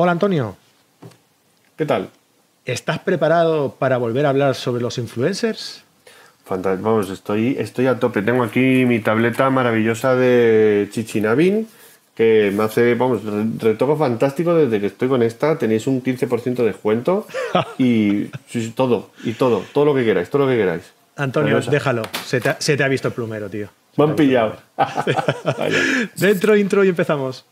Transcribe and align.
Hola 0.00 0.12
Antonio, 0.12 0.56
¿Qué 1.76 1.84
tal? 1.84 2.08
¿estás 2.64 3.00
preparado 3.00 3.74
para 3.80 3.96
volver 3.96 4.26
a 4.26 4.28
hablar 4.28 4.54
sobre 4.54 4.80
los 4.80 4.96
influencers? 4.98 5.82
Fantas- 6.46 6.80
Vamos, 6.80 7.10
estoy, 7.10 7.56
estoy 7.58 7.88
a 7.88 7.98
tope. 7.98 8.22
Tengo 8.22 8.44
aquí 8.44 8.84
mi 8.86 9.00
tableta 9.00 9.50
maravillosa 9.50 10.14
de 10.14 10.88
Chichinabin, 10.92 11.66
que 12.14 12.52
me 12.54 12.62
hace, 12.62 12.94
vamos, 12.94 13.24
re- 13.24 13.46
retoco 13.58 13.96
fantástico 13.96 14.54
desde 14.54 14.80
que 14.80 14.86
estoy 14.86 15.08
con 15.08 15.22
esta. 15.24 15.58
Tenéis 15.58 15.86
un 15.88 16.00
15% 16.00 16.54
de 16.62 16.64
descuento 16.64 17.26
y 17.78 18.26
todo, 18.76 19.10
y 19.24 19.32
todo, 19.32 19.64
todo 19.72 19.84
lo 19.84 19.94
que 19.96 20.04
queráis, 20.04 20.30
todo 20.30 20.44
lo 20.44 20.48
que 20.48 20.58
queráis. 20.58 20.92
Antonio, 21.16 21.48
Maravillosa. 21.54 21.70
déjalo, 21.72 22.02
se 22.24 22.40
te, 22.40 22.50
ha- 22.50 22.60
se 22.60 22.76
te 22.76 22.84
ha 22.84 22.88
visto 22.88 23.08
el 23.08 23.14
plumero, 23.14 23.48
tío. 23.50 23.68
Me 23.96 24.04
han 24.04 24.14
pillado. 24.14 24.56
Dentro, 26.16 26.56
intro 26.56 26.84
y 26.84 26.88
empezamos. 26.88 27.44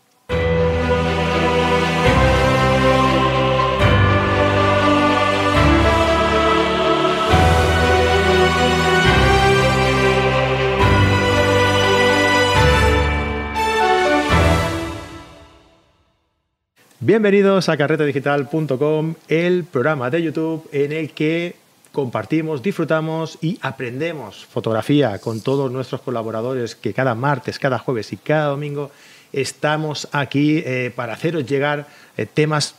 Bienvenidos 16.99 17.69
a 17.69 17.77
carretedigital.com, 17.77 19.13
el 19.27 19.65
programa 19.65 20.09
de 20.09 20.23
YouTube 20.23 20.67
en 20.71 20.91
el 20.91 21.11
que 21.11 21.55
compartimos, 21.91 22.63
disfrutamos 22.63 23.37
y 23.39 23.59
aprendemos 23.61 24.47
fotografía 24.47 25.19
con 25.19 25.41
todos 25.41 25.71
nuestros 25.71 26.01
colaboradores 26.01 26.73
que 26.73 26.95
cada 26.95 27.13
martes, 27.13 27.59
cada 27.59 27.77
jueves 27.77 28.13
y 28.13 28.17
cada 28.17 28.47
domingo 28.47 28.89
estamos 29.31 30.07
aquí 30.11 30.63
eh, 30.65 30.91
para 30.95 31.13
haceros 31.13 31.45
llegar 31.45 31.85
eh, 32.17 32.25
temas 32.25 32.73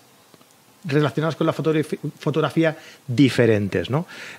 relacionados 0.85 1.37
con 1.37 1.47
la 1.47 1.53
fotografía 1.53 2.77
diferentes. 3.07 3.87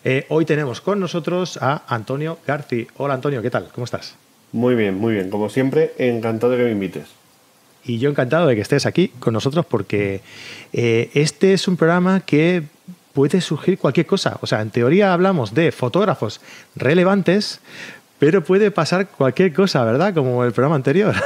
Eh, 0.04 0.26
hoy 0.28 0.44
tenemos 0.44 0.82
con 0.82 1.00
nosotros 1.00 1.58
a 1.62 1.84
Antonio 1.88 2.40
Garci. 2.46 2.86
Hola 2.98 3.14
Antonio, 3.14 3.42
¿qué 3.42 3.50
tal? 3.50 3.70
¿Cómo 3.74 3.86
estás? 3.86 4.18
Muy 4.52 4.76
bien, 4.76 4.96
muy 4.96 5.14
bien. 5.14 5.30
Como 5.30 5.50
siempre, 5.50 5.94
encantado 5.98 6.52
de 6.52 6.58
que 6.58 6.64
me 6.66 6.72
invites. 6.72 7.19
Y 7.86 7.98
yo 8.00 8.10
encantado 8.10 8.48
de 8.48 8.56
que 8.56 8.62
estés 8.62 8.86
aquí 8.86 9.10
con 9.20 9.34
nosotros 9.34 9.66
porque 9.66 10.22
eh, 10.74 11.10
este 11.14 11.54
es 11.54 11.68
un 11.68 11.78
programa 11.78 12.22
que 12.22 12.64
puede 13.14 13.42
surgir 13.42 13.78
cualquier 13.78 14.06
cosa. 14.06 14.38
O 14.42 14.48
sea, 14.48 14.62
en 14.62 14.70
teoría 14.70 15.14
hablamos 15.14 15.54
de 15.54 15.72
fotógrafos 15.72 16.42
relevantes, 16.76 17.60
pero 18.20 18.44
puede 18.44 18.70
pasar 18.70 19.08
cualquier 19.08 19.54
cosa, 19.54 19.84
¿verdad? 19.84 20.14
Como 20.14 20.44
el 20.44 20.52
programa 20.52 20.76
anterior. 20.76 21.16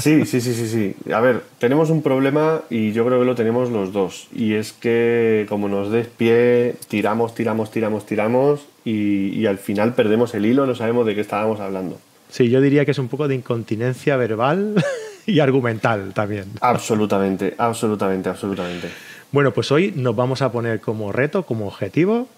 Sí, 0.00 0.26
sí, 0.26 0.40
sí, 0.40 0.52
sí, 0.52 0.66
sí. 0.66 1.12
A 1.12 1.20
ver, 1.20 1.44
tenemos 1.60 1.90
un 1.90 2.02
problema 2.02 2.62
y 2.70 2.90
yo 2.90 3.06
creo 3.06 3.20
que 3.20 3.24
lo 3.24 3.36
tenemos 3.36 3.70
los 3.70 3.92
dos. 3.92 4.26
Y 4.34 4.54
es 4.54 4.72
que 4.72 5.46
como 5.48 5.68
nos 5.68 5.92
des 5.92 6.08
pie, 6.08 6.74
tiramos, 6.88 7.36
tiramos, 7.36 7.70
tiramos, 7.70 8.04
tiramos 8.04 8.66
y, 8.84 9.28
y 9.28 9.46
al 9.46 9.58
final 9.58 9.94
perdemos 9.94 10.34
el 10.34 10.44
hilo, 10.44 10.66
no 10.66 10.74
sabemos 10.74 11.06
de 11.06 11.14
qué 11.14 11.20
estábamos 11.20 11.60
hablando. 11.60 12.00
sí, 12.30 12.50
yo 12.50 12.60
diría 12.60 12.84
que 12.84 12.90
es 12.90 12.98
un 12.98 13.06
poco 13.06 13.28
de 13.28 13.36
incontinencia 13.36 14.16
verbal 14.16 14.74
y 15.26 15.40
argumental 15.40 16.12
también. 16.14 16.52
Absolutamente, 16.60 17.54
absolutamente, 17.58 18.28
absolutamente. 18.28 18.90
Bueno, 19.32 19.52
pues 19.52 19.70
hoy 19.70 19.92
nos 19.94 20.16
vamos 20.16 20.42
a 20.42 20.50
poner 20.50 20.80
como 20.80 21.12
reto, 21.12 21.44
como 21.44 21.68
objetivo, 21.68 22.28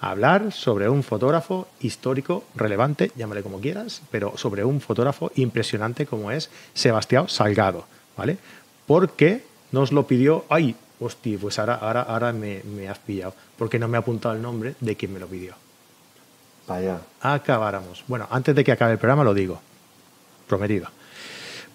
hablar 0.00 0.50
sobre 0.50 0.88
un 0.88 1.04
fotógrafo 1.04 1.68
histórico 1.80 2.44
relevante, 2.56 3.12
llámale 3.16 3.42
como 3.42 3.60
quieras, 3.60 4.02
pero 4.10 4.36
sobre 4.36 4.64
un 4.64 4.80
fotógrafo 4.80 5.30
impresionante 5.36 6.06
como 6.06 6.32
es 6.32 6.50
Sebastián 6.74 7.28
Salgado, 7.28 7.86
¿vale? 8.16 8.38
Porque 8.86 9.44
nos 9.70 9.92
lo 9.92 10.06
pidió, 10.06 10.44
ay, 10.48 10.74
hostia, 10.98 11.38
pues 11.40 11.60
ahora, 11.60 11.76
ahora, 11.76 12.02
ahora 12.02 12.32
me, 12.32 12.62
me 12.64 12.88
has 12.88 12.98
pillado, 12.98 13.34
porque 13.56 13.78
no 13.78 13.86
me 13.86 13.96
ha 13.96 14.00
apuntado 14.00 14.34
el 14.34 14.42
nombre 14.42 14.74
de 14.80 14.96
quien 14.96 15.12
me 15.12 15.20
lo 15.20 15.28
pidió. 15.28 15.54
Vaya. 16.66 17.00
Acabáramos. 17.20 18.04
Bueno, 18.08 18.26
antes 18.30 18.54
de 18.54 18.64
que 18.64 18.72
acabe 18.72 18.92
el 18.92 18.98
programa 18.98 19.24
lo 19.24 19.34
digo, 19.34 19.60
prometido. 20.48 20.88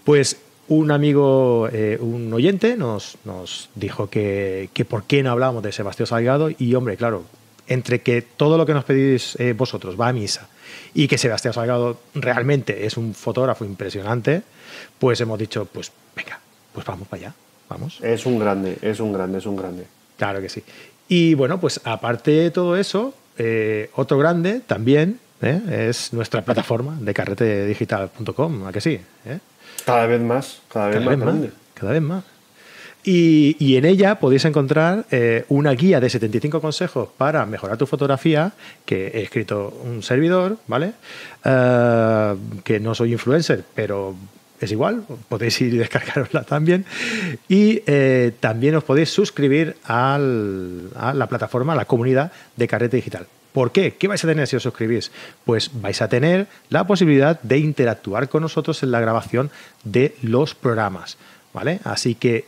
Pues 0.03 0.37
un 0.69 0.91
amigo, 0.91 1.69
eh, 1.71 1.97
un 1.99 2.33
oyente, 2.33 2.75
nos, 2.75 3.17
nos 3.23 3.69
dijo 3.75 4.09
que, 4.09 4.69
que 4.73 4.85
por 4.85 5.03
qué 5.03 5.23
no 5.23 5.31
hablábamos 5.31 5.63
de 5.63 5.71
Sebastián 5.71 6.07
Salgado 6.07 6.49
y, 6.57 6.75
hombre, 6.75 6.97
claro, 6.97 7.23
entre 7.67 8.01
que 8.01 8.21
todo 8.21 8.57
lo 8.57 8.65
que 8.65 8.73
nos 8.73 8.83
pedís 8.83 9.35
eh, 9.39 9.53
vosotros 9.53 9.99
va 9.99 10.09
a 10.09 10.13
misa 10.13 10.49
y 10.93 11.07
que 11.07 11.17
Sebastián 11.17 11.53
Salgado 11.53 11.99
realmente 12.13 12.85
es 12.85 12.97
un 12.97 13.13
fotógrafo 13.13 13.65
impresionante, 13.65 14.41
pues 14.99 15.19
hemos 15.21 15.37
dicho, 15.37 15.65
pues 15.65 15.91
venga, 16.15 16.39
pues 16.73 16.85
vamos 16.85 17.07
para 17.07 17.23
allá, 17.23 17.35
vamos. 17.69 17.99
Es 18.01 18.25
un 18.25 18.39
grande, 18.39 18.77
es 18.81 18.99
un 18.99 19.13
grande, 19.13 19.37
es 19.37 19.45
un 19.45 19.55
grande. 19.55 19.85
Claro 20.17 20.41
que 20.41 20.49
sí. 20.49 20.63
Y 21.07 21.33
bueno, 21.35 21.59
pues 21.59 21.79
aparte 21.83 22.31
de 22.31 22.51
todo 22.51 22.75
eso, 22.75 23.13
eh, 23.37 23.89
otro 23.95 24.17
grande 24.17 24.61
también 24.65 25.19
¿eh? 25.41 25.87
es 25.89 26.11
nuestra 26.13 26.41
plataforma 26.43 26.97
de 26.99 27.13
carretedigital.com, 27.13 28.65
¿a 28.65 28.71
que 28.71 28.81
sí? 28.81 28.99
Cada 29.87 30.05
vez 30.05 30.19
más, 30.21 30.59
cada 30.71 30.87
vez 30.89 30.95
Cada 30.97 31.05
más 31.05 31.09
vez 31.15 31.17
más, 31.25 31.27
grande. 31.33 31.51
cada 31.73 31.91
vez 31.93 32.01
más. 32.01 32.23
Y, 33.03 33.55
y 33.57 33.77
en 33.77 33.85
ella 33.85 34.19
podéis 34.19 34.43
encontrar 34.43 35.05
eh, 35.11 35.45
una 35.47 35.71
guía 35.71 36.01
de 36.01 36.09
75 36.09 36.59
consejos 36.59 37.07
para 37.17 37.45
mejorar 37.45 37.77
tu 37.77 37.85
fotografía, 37.87 38.51
que 38.85 39.07
he 39.07 39.21
escrito 39.21 39.79
un 39.85 40.03
servidor, 40.03 40.57
¿vale? 40.67 40.91
Eh, 41.45 42.35
que 42.65 42.81
no 42.81 42.93
soy 42.93 43.13
influencer, 43.13 43.63
pero 43.73 44.13
es 44.59 44.71
igual, 44.73 45.03
podéis 45.29 45.61
ir 45.61 45.73
y 45.73 45.77
descargarosla 45.77 46.43
también. 46.43 46.83
Y 47.47 47.81
eh, 47.87 48.33
también 48.41 48.75
os 48.75 48.83
podéis 48.83 49.09
suscribir 49.09 49.77
al- 49.85 50.89
a 50.97 51.13
la 51.13 51.27
plataforma, 51.27 51.71
a 51.73 51.75
la 51.77 51.85
comunidad 51.85 52.33
de 52.57 52.67
Carrete 52.67 52.97
Digital. 52.97 53.25
¿Por 53.57 53.71
qué? 53.71 53.95
¿Qué 53.95 54.07
vais 54.07 54.23
a 54.23 54.27
tener 54.27 54.45
si 54.45 54.55
os 54.55 54.61
suscribís? 54.61 55.09
Pues 55.43 55.71
vais 55.81 55.99
a 56.03 56.07
tener 56.07 56.45
la 56.69 56.85
posibilidad 56.85 57.41
de 57.41 57.57
interactuar 57.57 58.29
con 58.29 58.43
nosotros 58.43 58.83
en 58.83 58.91
la 58.91 58.99
grabación 58.99 59.49
de 59.83 60.13
los 60.21 60.53
programas. 60.53 61.17
¿Vale? 61.55 61.79
Así 61.83 62.13
que 62.13 62.45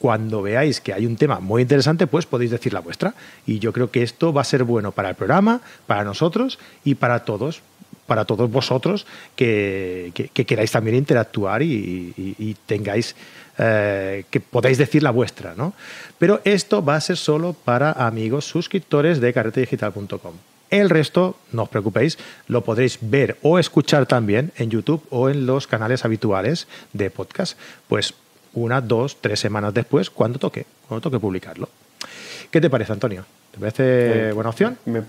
cuando 0.00 0.42
veáis 0.42 0.80
que 0.80 0.92
hay 0.92 1.06
un 1.06 1.14
tema 1.14 1.38
muy 1.38 1.62
interesante, 1.62 2.08
pues 2.08 2.26
podéis 2.26 2.50
decir 2.50 2.72
la 2.72 2.80
vuestra. 2.80 3.14
Y 3.46 3.60
yo 3.60 3.72
creo 3.72 3.92
que 3.92 4.02
esto 4.02 4.32
va 4.32 4.40
a 4.40 4.44
ser 4.44 4.64
bueno 4.64 4.90
para 4.90 5.10
el 5.10 5.14
programa, 5.14 5.60
para 5.86 6.02
nosotros 6.02 6.58
y 6.82 6.96
para 6.96 7.24
todos, 7.24 7.62
para 8.08 8.24
todos 8.24 8.50
vosotros 8.50 9.06
que, 9.36 10.10
que- 10.12 10.26
que 10.28 10.44
queráis 10.44 10.72
también 10.72 10.96
interactuar 10.96 11.62
y 11.62 12.56
tengáis 12.66 13.14
eh, 13.58 14.24
que 14.30 14.40
podáis 14.40 14.78
decir 14.78 15.02
la 15.04 15.10
vuestra, 15.12 15.54
¿no? 15.56 15.72
Pero 16.18 16.40
esto 16.44 16.84
va 16.84 16.96
a 16.96 17.00
ser 17.00 17.16
solo 17.16 17.52
para 17.52 17.92
amigos 17.92 18.44
suscriptores 18.44 19.20
de 19.20 19.32
carretedigital.com. 19.32 20.34
El 20.70 20.90
resto, 20.90 21.36
no 21.52 21.62
os 21.62 21.68
preocupéis, 21.68 22.18
lo 22.46 22.62
podréis 22.62 22.98
ver 23.00 23.38
o 23.42 23.58
escuchar 23.58 24.06
también 24.06 24.52
en 24.56 24.70
YouTube 24.70 25.02
o 25.10 25.30
en 25.30 25.46
los 25.46 25.66
canales 25.66 26.04
habituales 26.04 26.68
de 26.92 27.10
podcast. 27.10 27.58
Pues 27.88 28.14
una, 28.52 28.80
dos, 28.80 29.18
tres 29.20 29.40
semanas 29.40 29.72
después, 29.72 30.10
cuando 30.10 30.38
toque, 30.38 30.66
cuando 30.86 31.00
toque 31.00 31.18
publicarlo. 31.18 31.68
¿Qué 32.50 32.60
te 32.60 32.68
parece, 32.68 32.92
Antonio? 32.92 33.24
¿Te 33.50 33.58
parece 33.58 34.32
buena 34.32 34.50
opción? 34.50 34.78
Me, 34.84 35.02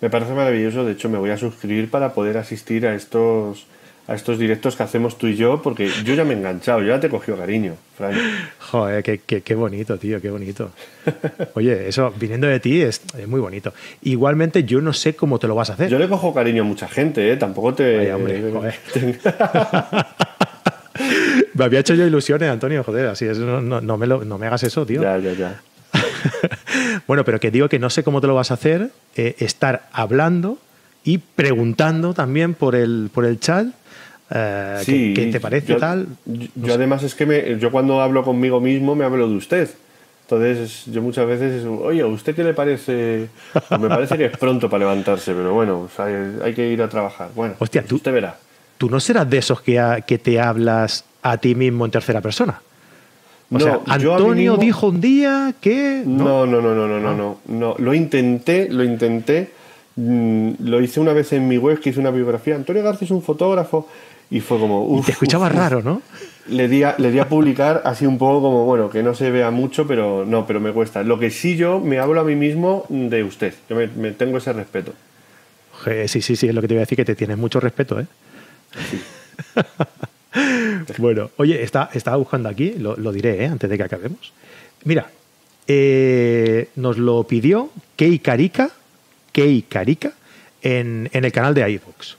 me 0.00 0.10
parece 0.10 0.32
maravilloso, 0.32 0.84
de 0.84 0.92
hecho 0.92 1.08
me 1.08 1.18
voy 1.18 1.30
a 1.30 1.38
suscribir 1.38 1.90
para 1.90 2.14
poder 2.14 2.38
asistir 2.38 2.86
a 2.86 2.94
estos 2.94 3.66
a 4.06 4.14
estos 4.14 4.38
directos 4.38 4.76
que 4.76 4.82
hacemos 4.82 5.16
tú 5.16 5.26
y 5.28 5.36
yo, 5.36 5.62
porque 5.62 5.88
yo 6.04 6.14
ya 6.14 6.24
me 6.24 6.34
he 6.34 6.36
enganchado, 6.36 6.80
yo 6.80 6.88
ya 6.88 7.00
te 7.00 7.06
he 7.06 7.10
cogido 7.10 7.38
cariño, 7.38 7.74
Fran. 7.96 8.12
Joder, 8.58 9.02
qué, 9.02 9.20
qué- 9.24 9.40
qué 9.40 9.54
bonito, 9.54 9.96
tío, 9.98 10.20
qué 10.20 10.28
bonito. 10.30 10.70
Oye, 11.54 11.88
eso 11.88 12.12
viniendo 12.18 12.46
de 12.46 12.60
ti 12.60 12.82
es, 12.82 13.00
es 13.18 13.26
muy 13.26 13.40
bonito. 13.40 13.72
Igualmente, 14.02 14.64
yo 14.64 14.80
no 14.82 14.92
sé 14.92 15.14
cómo 15.16 15.38
te 15.38 15.46
lo 15.46 15.54
vas 15.54 15.70
a 15.70 15.74
hacer. 15.74 15.88
Yo 15.88 15.98
le 15.98 16.08
cojo 16.08 16.34
cariño 16.34 16.62
a 16.62 16.66
mucha 16.66 16.86
gente, 16.88 17.32
¿eh? 17.32 17.36
Tampoco 17.36 17.72
te... 17.74 17.96
Vaya, 17.96 18.16
hombre, 18.16 18.42
joder. 18.52 18.74
me 21.54 21.64
había 21.64 21.80
hecho 21.80 21.94
yo 21.94 22.06
ilusiones, 22.06 22.50
Antonio, 22.50 22.84
joder, 22.84 23.06
así 23.06 23.24
es, 23.26 23.38
no, 23.38 23.60
no- 23.60 23.80
no 23.80 23.96
me, 23.96 24.06
lo- 24.06 24.24
no 24.24 24.38
me 24.38 24.46
hagas 24.46 24.62
eso, 24.64 24.84
tío. 24.86 25.02
ya, 25.02 25.18
ya, 25.18 25.32
ya. 25.32 25.60
bueno, 27.06 27.24
pero 27.24 27.38
que 27.40 27.50
digo 27.50 27.68
que 27.68 27.78
no 27.78 27.90
sé 27.90 28.02
cómo 28.02 28.20
te 28.20 28.26
lo 28.26 28.34
vas 28.34 28.50
a 28.50 28.54
hacer, 28.54 28.90
eh, 29.16 29.36
estar 29.38 29.88
hablando 29.92 30.58
y 31.04 31.18
preguntando 31.18 32.14
también 32.14 32.54
por 32.54 32.74
el, 32.74 33.10
por 33.12 33.24
el 33.24 33.38
chat. 33.40 33.66
Eh, 34.30 34.78
Sí, 34.84 35.12
¿qué, 35.14 35.26
qué 35.26 35.32
te 35.32 35.40
parece 35.40 35.72
yo- 35.74 35.78
tal? 35.78 36.06
Yo, 36.24 36.48
No 36.54 36.66
yo 36.68 36.74
además 36.74 37.02
es 37.02 37.14
que 37.14 37.26
me- 37.26 37.58
yo 37.58 37.70
cuando 37.70 38.00
hablo 38.00 38.22
conmigo 38.24 38.60
mismo 38.60 38.94
me 38.94 39.04
hablo 39.04 39.28
de 39.28 39.36
usted. 39.36 39.70
Entonces 40.22 40.84
yo 40.86 41.02
muchas 41.02 41.26
veces, 41.26 41.64
oye, 41.66 42.00
¿a 42.00 42.06
usted 42.06 42.34
qué 42.34 42.42
le 42.44 42.54
parece? 42.54 43.28
Pues 43.68 43.78
me 43.80 43.88
parece 43.88 44.16
que 44.16 44.24
es 44.26 44.36
pronto 44.38 44.70
para 44.70 44.80
levantarse, 44.84 45.34
pero 45.34 45.52
bueno, 45.52 45.80
o 45.80 45.88
sea, 45.94 46.06
hay, 46.06 46.38
hay 46.42 46.54
que 46.54 46.66
ir 46.70 46.80
a 46.82 46.88
trabajar. 46.88 47.28
Bueno, 47.34 47.54
Hostia, 47.58 47.84
tú- 47.84 47.96
usted 47.96 48.12
verá. 48.12 48.38
¿Tú 48.78 48.88
no 48.88 48.98
serás 49.00 49.28
de 49.28 49.38
esos 49.38 49.60
que, 49.60 49.78
ha- 49.78 50.00
que 50.00 50.16
te 50.18 50.40
hablas 50.40 51.04
a 51.22 51.36
ti 51.36 51.54
mismo 51.54 51.84
en 51.84 51.90
tercera 51.90 52.20
persona? 52.22 52.60
O 53.50 53.58
No, 53.58 53.60
sea, 53.60 53.80
a 53.86 53.94
Antonio 53.94 54.52
mismo- 54.52 54.56
dijo 54.56 54.86
un 54.88 55.00
día 55.02 55.54
que... 55.60 56.02
No, 56.06 56.46
no, 56.46 56.62
no, 56.62 56.74
no, 56.74 56.88
no, 56.88 56.98
no, 56.98 57.14
no, 57.14 57.38
no. 57.46 57.74
Lo 57.78 57.92
intenté, 57.94 58.68
lo 58.70 58.82
intenté. 58.82 59.50
mm, 59.96 60.52
Lo 60.60 60.80
hice 60.80 60.98
una 61.00 61.12
vez 61.12 61.32
en 61.34 61.46
mi 61.46 61.58
web 61.58 61.78
que 61.80 61.90
hice 61.90 62.00
una 62.00 62.10
biografía. 62.10 62.56
Antonio 62.56 62.82
García 62.82 63.04
es 63.04 63.10
un 63.12 63.22
fotógrafo 63.22 63.86
Y 64.30 64.40
fue 64.40 64.58
como. 64.58 64.98
y 64.98 65.02
te 65.02 65.12
escuchaba 65.12 65.48
raro, 65.48 65.82
¿no? 65.82 66.02
Le 66.48 66.68
di, 66.68 66.82
a, 66.82 66.94
le 66.98 67.10
di 67.10 67.18
a 67.18 67.28
publicar 67.28 67.82
así 67.84 68.04
un 68.04 68.18
poco 68.18 68.42
como, 68.42 68.64
bueno, 68.64 68.90
que 68.90 69.02
no 69.02 69.14
se 69.14 69.30
vea 69.30 69.50
mucho, 69.50 69.86
pero 69.86 70.24
no, 70.26 70.46
pero 70.46 70.60
me 70.60 70.72
cuesta. 70.72 71.02
Lo 71.02 71.18
que 71.18 71.30
sí 71.30 71.56
yo 71.56 71.80
me 71.80 71.98
hablo 71.98 72.20
a 72.20 72.24
mí 72.24 72.34
mismo 72.34 72.84
de 72.88 73.22
usted. 73.22 73.54
Yo 73.68 73.76
me, 73.76 73.86
me 73.86 74.10
tengo 74.12 74.38
ese 74.38 74.52
respeto. 74.52 74.92
Sí, 76.06 76.22
sí, 76.22 76.36
sí, 76.36 76.48
es 76.48 76.54
lo 76.54 76.60
que 76.60 76.68
te 76.68 76.74
iba 76.74 76.80
a 76.80 76.84
decir, 76.84 76.96
que 76.96 77.04
te 77.04 77.14
tienes 77.14 77.36
mucho 77.36 77.60
respeto, 77.60 78.00
¿eh? 78.00 78.06
bueno, 80.98 81.30
oye, 81.36 81.62
está, 81.62 81.90
estaba 81.92 82.16
buscando 82.16 82.48
aquí, 82.48 82.74
lo, 82.78 82.96
lo 82.96 83.12
diré 83.12 83.44
¿eh? 83.44 83.46
antes 83.46 83.68
de 83.68 83.76
que 83.76 83.82
acabemos. 83.82 84.32
Mira, 84.84 85.10
eh, 85.66 86.68
nos 86.76 86.98
lo 86.98 87.24
pidió 87.24 87.70
Kei 87.96 88.18
Karika, 88.18 88.70
Kei 89.32 89.62
Karika 89.62 90.12
en, 90.62 91.10
en 91.12 91.24
el 91.24 91.32
canal 91.32 91.54
de 91.54 91.70
iVox. 91.70 92.16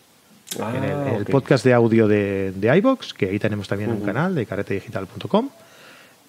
Ah, 0.61 0.73
en 0.75 0.83
el, 0.83 1.21
ok. 1.23 1.29
podcast 1.29 1.63
de 1.65 1.73
audio 1.73 2.07
de, 2.07 2.51
de 2.55 2.77
iVox, 2.77 3.13
que 3.13 3.27
ahí 3.29 3.39
tenemos 3.39 3.67
también 3.67 3.91
un 3.91 4.01
canal 4.01 4.35
de 4.35 4.45
caretedigital.com. 4.45 5.49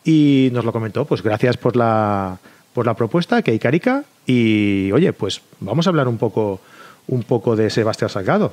Y 0.05 0.51
nos 0.53 0.65
lo 0.65 0.73
comentó, 0.73 1.05
pues 1.05 1.23
gracias 1.23 1.57
por 1.57 1.75
la, 1.77 2.39
por 2.73 2.87
la 2.87 2.95
propuesta, 2.95 3.43
Kei 3.43 3.59
Karika. 3.59 4.05
Y 4.27 4.91
oye, 4.93 5.13
pues 5.13 5.41
vamos 5.61 5.87
a 5.87 5.91
hablar 5.91 6.07
un 6.09 6.19
poco, 6.19 6.61
un 7.09 7.23
poco 7.25 7.57
de 7.57 7.71
Sebastián 7.71 8.11
Salgado. 8.11 8.53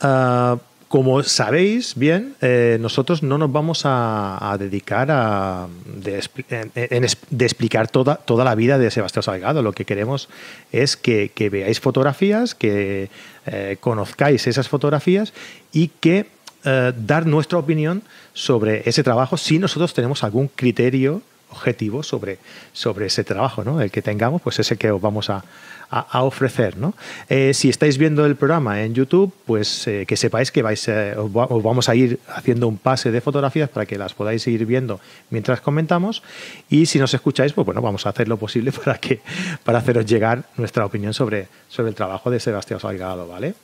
Ah, 0.00 0.56
como 0.88 1.22
sabéis 1.22 1.94
bien, 1.94 2.34
eh, 2.40 2.76
nosotros 2.80 3.22
no 3.22 3.38
nos 3.38 3.52
vamos 3.52 3.82
a, 3.86 4.50
a 4.52 4.58
dedicar 4.58 5.08
a 5.12 5.68
de, 5.86 6.20
en- 6.48 6.72
en 6.74 7.04
es- 7.04 7.16
de 7.30 7.44
explicar 7.44 7.86
toda, 7.86 8.16
toda 8.16 8.44
la 8.44 8.56
vida 8.56 8.76
de 8.76 8.90
Sebastián 8.90 9.22
Salgado. 9.22 9.62
Lo 9.62 9.72
que 9.72 9.84
queremos 9.84 10.28
es 10.72 10.96
que, 10.96 11.30
que 11.32 11.48
veáis 11.48 11.78
fotografías, 11.78 12.56
que 12.56 13.08
eh, 13.52 13.76
conozcáis 13.80 14.46
esas 14.46 14.68
fotografías 14.68 15.32
y 15.72 15.88
que 15.88 16.26
eh, 16.64 16.92
dar 16.96 17.26
nuestra 17.26 17.58
opinión 17.58 18.02
sobre 18.32 18.88
ese 18.88 19.02
trabajo 19.02 19.36
si 19.36 19.58
nosotros 19.58 19.92
tenemos 19.92 20.22
algún 20.22 20.48
criterio 20.48 21.22
objetivo 21.50 22.02
sobre, 22.02 22.38
sobre 22.72 23.06
ese 23.06 23.24
trabajo, 23.24 23.64
¿no? 23.64 23.80
El 23.80 23.90
que 23.90 24.02
tengamos, 24.02 24.40
pues 24.40 24.60
es 24.60 24.70
el 24.70 24.78
que 24.78 24.90
os 24.92 25.00
vamos 25.00 25.30
a, 25.30 25.44
a- 25.90 26.22
ofrecer, 26.22 26.76
¿no? 26.76 26.94
Eh, 27.28 27.52
si 27.54 27.68
estáis 27.68 27.98
viendo 27.98 28.24
el 28.26 28.36
programa 28.36 28.82
en 28.82 28.94
YouTube, 28.94 29.32
pues 29.46 29.86
eh, 29.88 30.04
que 30.06 30.16
sepáis 30.16 30.52
que 30.52 30.62
vais, 30.62 30.86
eh, 30.88 31.14
os 31.16 31.62
vamos 31.62 31.88
a 31.88 31.94
ir 31.94 32.18
haciendo 32.34 32.68
un 32.68 32.78
pase 32.78 33.10
de 33.10 33.20
fotografías 33.20 33.68
para 33.68 33.86
que 33.86 33.98
las 33.98 34.14
podáis 34.14 34.46
ir 34.46 34.64
viendo 34.66 35.00
mientras 35.30 35.60
comentamos. 35.60 36.22
Y 36.68 36.86
si 36.86 36.98
nos 36.98 37.12
escucháis, 37.14 37.52
pues 37.52 37.64
bueno, 37.64 37.80
vamos 37.82 38.06
a 38.06 38.10
hacer 38.10 38.28
lo 38.28 38.36
posible 38.36 38.72
para 38.84 38.98
que 38.98 39.20
para 39.64 39.78
haceros 39.78 40.06
llegar 40.06 40.44
nuestra 40.56 40.86
opinión 40.86 41.12
sobre, 41.14 41.48
sobre 41.68 41.88
el 41.88 41.94
trabajo 41.94 42.30
de 42.30 42.38
Sebastián 42.40 42.80
Salgado, 42.80 43.26
¿vale? 43.26 43.54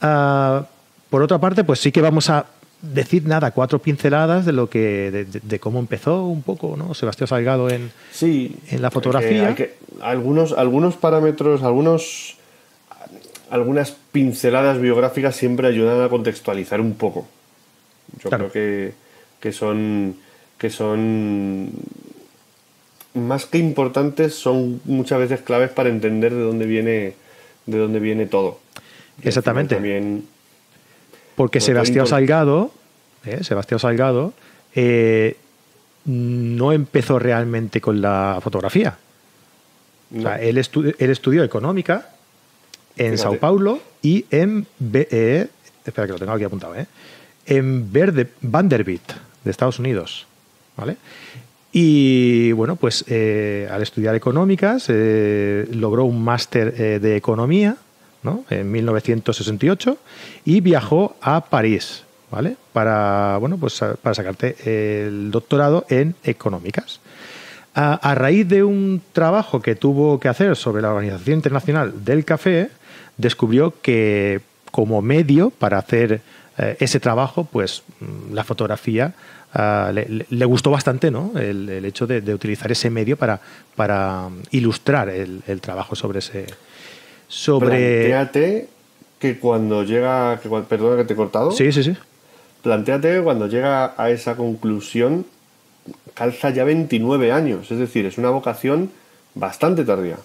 Ah, 0.00 0.64
por 1.10 1.22
otra 1.22 1.38
parte, 1.38 1.64
pues 1.64 1.80
sí 1.80 1.90
que 1.90 2.00
vamos 2.02 2.28
a 2.30 2.44
decir 2.80 3.26
nada, 3.26 3.50
cuatro 3.50 3.80
pinceladas 3.80 4.46
de 4.46 4.52
lo 4.52 4.70
que 4.70 5.10
de, 5.10 5.24
de- 5.24 5.40
de 5.42 5.58
cómo 5.58 5.78
empezó 5.80 6.24
un 6.24 6.42
poco, 6.42 6.76
¿no? 6.76 6.94
Sebastián 6.94 7.26
Salgado 7.26 7.68
en, 7.70 7.90
Sí. 8.12 8.54
En 8.70 8.82
la 8.82 8.88
que- 8.90 8.94
fotografía. 8.94 9.54
que- 9.54 9.74
algunos, 10.00 10.52
algunos 10.52 10.94
parámetros, 10.96 11.62
algunos, 11.62 12.36
algunas 13.50 13.96
pinceladas 14.12 14.80
biográficas 14.80 15.34
siempre 15.34 15.66
ayudan 15.66 16.00
a 16.02 16.08
contextualizar 16.08 16.80
un 16.80 16.94
poco. 16.94 17.26
Yo 18.22 18.28
Claro. 18.28 18.48
creo 18.50 18.52
que, 18.52 18.94
que 19.40 19.52
son 19.52 20.16
que 20.58 20.70
son 20.70 21.70
más 23.14 23.46
que 23.46 23.58
importantes, 23.58 24.34
son 24.34 24.80
muchas 24.84 25.18
veces 25.18 25.40
claves 25.40 25.70
para 25.70 25.88
entender 25.88 26.34
de 26.34 26.40
dónde 26.42 26.66
viene 26.66 27.14
de 27.66 27.78
dónde 27.78 28.00
viene 28.00 28.26
todo. 28.26 28.60
Exactamente. 29.22 29.74
También 29.74 30.26
Porque 31.38 31.58
Por 31.60 31.64
Sebastián 31.66 32.06
Salgado, 32.06 32.70
¿eh? 33.24 33.42
Sebastián 33.42 33.78
Salgado, 33.80 34.34
eh, 34.74 35.36
no 36.04 36.72
empezó 36.72 37.18
realmente 37.18 37.80
con 37.80 38.00
la 38.02 38.38
fotografía. 38.42 38.98
O 40.16 40.20
sea, 40.20 40.40
él, 40.40 40.56
estu- 40.58 40.94
él 40.98 41.10
estudió 41.10 41.44
económica 41.44 42.10
en 42.96 43.12
Fíjate. 43.12 43.18
Sao 43.18 43.38
Paulo 43.38 43.80
y 44.02 44.24
en. 44.30 44.66
Eh, 44.92 45.46
espera 45.84 46.06
que 46.06 46.12
lo 46.14 46.18
tengo 46.18 46.32
aquí 46.32 46.44
apuntado, 46.44 46.74
¿eh? 46.74 46.86
En 47.46 47.90
Verde, 47.92 48.28
Vanderbilt, 48.42 49.12
de 49.44 49.50
Estados 49.50 49.78
Unidos. 49.78 50.26
¿Vale? 50.76 50.96
Y 51.72 52.52
bueno, 52.52 52.76
pues 52.76 53.04
eh, 53.08 53.68
al 53.70 53.82
estudiar 53.82 54.14
económicas 54.14 54.86
eh, 54.88 55.68
logró 55.72 56.04
un 56.04 56.22
máster 56.24 56.74
eh, 56.78 56.98
de 57.00 57.16
economía 57.16 57.76
¿no? 58.28 58.44
en 58.50 58.70
1968 58.70 59.96
y 60.44 60.60
viajó 60.60 61.16
a 61.20 61.44
París, 61.46 62.04
¿vale? 62.30 62.56
Para, 62.72 63.36
bueno, 63.38 63.56
pues, 63.58 63.80
para 64.02 64.14
sacarte 64.14 64.56
el 65.06 65.30
doctorado 65.30 65.84
en 65.88 66.14
económicas. 66.24 67.00
A, 67.74 67.94
a 67.94 68.14
raíz 68.14 68.48
de 68.48 68.64
un 68.64 69.00
trabajo 69.12 69.60
que 69.60 69.74
tuvo 69.76 70.18
que 70.18 70.28
hacer 70.28 70.56
sobre 70.56 70.82
la 70.82 70.92
Organización 70.92 71.36
Internacional 71.36 72.04
del 72.04 72.24
Café, 72.24 72.70
descubrió 73.16 73.74
que 73.82 74.40
como 74.70 75.00
medio 75.02 75.50
para 75.50 75.78
hacer 75.78 76.20
eh, 76.58 76.76
ese 76.80 76.98
trabajo, 77.00 77.44
pues 77.44 77.82
mm, 78.00 78.34
la 78.34 78.44
fotografía 78.44 79.14
le, 79.94 80.04
le- 80.08 80.26
le 80.28 80.44
gustó 80.44 80.70
bastante, 80.70 81.10
¿no? 81.10 81.32
El, 81.36 81.68
el 81.70 81.84
hecho 81.84 82.06
de, 82.06 82.20
de 82.20 82.34
utilizar 82.34 82.70
ese 82.70 82.90
medio 82.90 83.16
para, 83.16 83.40
para 83.76 84.28
mm, 84.28 84.42
ilustrar 84.50 85.08
el, 85.08 85.42
el 85.46 85.60
trabajo 85.60 85.94
sobre 85.96 86.18
ese. 86.18 86.46
Sobre. 87.28 87.68
Plantéate 88.08 88.68
que 89.18 89.38
cuando 89.38 89.82
llega, 89.84 90.40
que, 90.40 90.48
perdona 90.48 90.96
que 90.96 91.04
te 91.04 91.12
he 91.12 91.16
cortado, 91.16 91.50
Sí, 91.52 91.70
sí, 91.72 91.82
sí. 91.82 91.94
plantéate 92.62 93.16
que 93.16 93.20
cuando 93.22 93.46
llega 93.48 93.94
a 93.96 94.10
esa 94.10 94.36
conclusión 94.36 95.26
calza 96.14 96.50
ya 96.50 96.64
29 96.64 97.30
años, 97.32 97.70
es 97.70 97.78
decir, 97.78 98.06
es 98.06 98.18
una 98.18 98.30
vocación 98.30 98.90
bastante 99.34 99.84
tardía. 99.84 100.16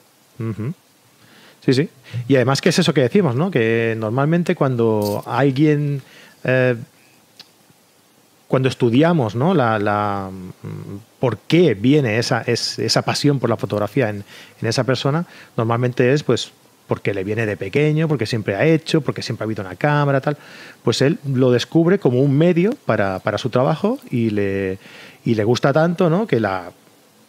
Sí, 1.65 1.73
sí. 1.73 1.89
Y 2.27 2.35
además 2.35 2.61
que 2.61 2.69
es 2.69 2.79
eso 2.79 2.93
que 2.93 3.01
decimos, 3.01 3.35
¿no? 3.35 3.49
Que 3.51 3.95
normalmente 3.97 4.55
cuando 4.55 5.23
alguien... 5.25 6.01
eh, 6.43 6.75
cuando 8.47 8.69
estudiamos, 8.69 9.35
¿no? 9.35 9.53
La, 9.55 9.79
la, 9.79 10.29
mm, 10.31 10.97
por 11.19 11.37
qué 11.39 11.73
viene 11.73 12.19
esa, 12.19 12.41
es- 12.41 12.77
esa 12.77 13.01
pasión 13.01 13.39
por 13.39 13.49
la 13.49 13.57
fotografía 13.57 14.09
en, 14.09 14.23
en 14.61 14.67
esa 14.67 14.83
persona, 14.83 15.25
normalmente 15.57 16.13
es 16.13 16.21
pues 16.23 16.51
porque 16.87 17.13
le 17.13 17.23
viene 17.23 17.45
de 17.45 17.57
pequeño, 17.57 18.07
porque 18.07 18.25
siempre 18.25 18.55
ha 18.55 18.65
hecho, 18.65 19.01
porque 19.01 19.21
siempre 19.21 19.43
ha 19.43 19.45
habido 19.45 19.63
una 19.63 19.75
cámara, 19.75 20.21
tal. 20.21 20.37
Pues 20.83 21.01
él 21.01 21.19
lo 21.25 21.51
descubre 21.51 21.99
como 21.99 22.21
un 22.21 22.37
medio 22.37 22.75
para, 22.85 23.19
para 23.19 23.37
su 23.37 23.49
trabajo 23.49 23.99
y 24.09 24.29
le, 24.29 24.77
y 25.25 25.35
le 25.35 25.43
gusta 25.43 25.71
tanto, 25.73 26.09
¿no? 26.09 26.27
Que 26.27 26.39
la, 26.39 26.71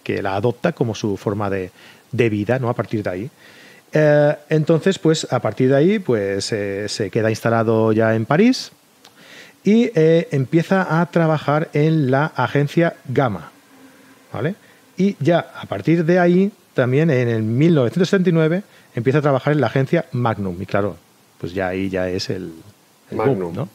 que 0.03 0.23
la 0.23 0.37
adopta 0.37 0.73
como 0.73 0.95
su 0.95 1.17
forma 1.17 1.51
de, 1.51 1.71
de 2.13 2.29
vida, 2.29 2.59
¿no? 2.59 2.69
A 2.69 2.75
partir 2.75 3.03
de 3.03 3.11
ahí. 3.11 3.31
Eh, 3.93 4.37
entonces, 4.49 4.99
pues 4.99 5.27
a 5.31 5.41
partir 5.41 5.69
de 5.71 5.77
ahí, 5.77 5.99
pues 6.01 6.53
eh, 6.53 6.89
se 6.89 7.11
queda 7.11 7.31
instalado 7.31 7.93
ya 7.93 8.15
en 8.17 8.27
París 8.27 8.73
y 9.63 9.91
eh, 9.95 10.29
empieza 10.33 11.01
a 11.01 11.07
trabajar 11.07 11.71
en 11.73 12.11
la 12.11 12.27
agencia 12.37 12.97
Gamma, 13.09 13.53
¿vale? 14.33 14.57
Y 14.97 15.17
ya 15.21 15.53
a 15.55 15.67
partir 15.67 16.05
de 16.05 16.19
ahí, 16.19 16.53
también 16.75 17.09
en 17.09 17.29
el 17.29 17.43
1979, 17.43 18.65
empieza 18.95 19.19
a 19.19 19.23
trabajar 19.23 19.53
en 19.53 19.61
la 19.61 19.67
agencia 19.69 20.07
Magnum. 20.13 20.61
Y 20.61 20.67
claro, 20.67 20.97
pues 21.39 21.53
ya 21.53 21.69
ahí 21.69 21.89
ya 21.89 22.09
es 22.09 22.31
el, 22.31 22.53
el 23.11 23.17
boom, 23.17 23.29
Magnum. 23.29 23.55
¿no? 23.55 23.69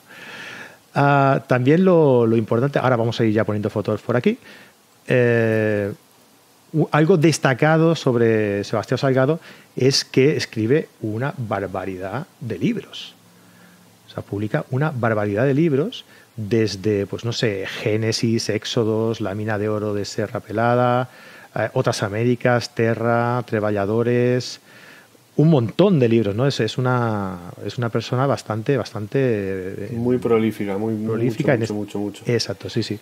Ah, 0.95 1.43
también 1.47 1.85
lo, 1.85 2.25
lo 2.25 2.35
importante, 2.35 2.79
ahora 2.79 2.95
vamos 2.95 3.19
a 3.19 3.25
ir 3.25 3.33
ya 3.33 3.43
poniendo 3.43 3.69
fotos 3.69 4.01
por 4.01 4.15
aquí. 4.15 4.38
eh, 5.07 5.93
algo 6.91 7.17
destacado 7.17 7.95
sobre 7.95 8.63
Sebastián 8.63 8.99
Salgado 8.99 9.39
es 9.75 10.05
que 10.05 10.38
escribe 10.38 10.88
una 11.01 11.33
barbaridad 11.38 12.27
de 12.39 12.59
libros. 12.59 13.15
O 14.07 14.11
sea, 14.11 14.23
publica 14.23 14.65
una 14.69 14.91
barbaridad 14.91 15.45
de 15.45 15.53
libros 15.53 16.05
desde, 16.35 17.05
pues 17.07 17.25
no 17.25 17.33
sé, 17.33 17.65
Génesis, 17.67 18.49
Éxodos, 18.49 19.19
La 19.19 19.35
mina 19.35 19.57
de 19.57 19.67
oro 19.69 19.93
de 19.93 20.05
Serra 20.05 20.39
Pelada, 20.39 21.09
eh, 21.55 21.69
Otras 21.73 22.03
Américas, 22.03 22.75
Terra, 22.75 23.41
Treballadores, 23.45 24.59
un 25.39 25.50
montón 25.50 26.00
de 26.00 26.10
libros, 26.10 26.36
¿no? 26.36 26.46
Es, 26.46 26.60
es, 26.60 26.77
una, 26.77 27.38
es 27.65 27.77
una 27.77 27.88
persona 27.89 28.27
bastante, 28.27 28.75
bastante... 28.75 29.17
eh, 29.22 29.89
Muy 29.93 30.17
prolífica, 30.17 30.77
muy 30.77 30.93
prolífica 31.05 31.53
en 31.53 31.62
mucho, 31.62 31.72
es- 31.74 31.77
mucho, 31.77 31.98
mucho, 32.00 32.22
mucho. 32.24 32.31
Exacto, 32.34 32.69
sí, 32.69 32.84
sí. 32.84 33.00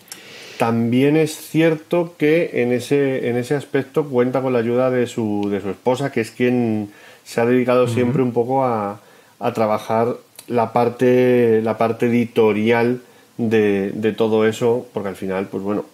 También 0.59 1.17
es 1.17 1.35
cierto 1.35 2.13
que 2.17 2.61
en 2.61 2.73
ese, 2.73 3.27
en 3.29 3.37
ese 3.37 3.55
aspecto 3.55 4.05
cuenta 4.05 4.41
con 4.41 4.53
la 4.53 4.59
ayuda 4.59 4.91
de 4.91 5.07
su, 5.07 5.47
de 5.49 5.61
su 5.61 5.69
esposa, 5.71 6.11
que 6.11 6.21
es 6.21 6.29
quien 6.29 6.91
se 7.23 7.41
ha 7.41 7.45
dedicado 7.47 7.87
siempre 7.87 8.21
un 8.21 8.33
poco 8.33 8.63
a, 8.65 9.01
a 9.39 9.53
trabajar 9.53 10.15
la 10.47 10.73
parte, 10.73 11.61
la 11.63 11.77
parte 11.79 12.05
editorial 12.05 13.01
de, 13.37 13.91
de 13.95 14.11
todo 14.13 14.45
eso, 14.45 14.85
porque 14.93 15.09
al 15.09 15.15
final, 15.15 15.47
pues 15.47 15.63
bueno, 15.63 15.85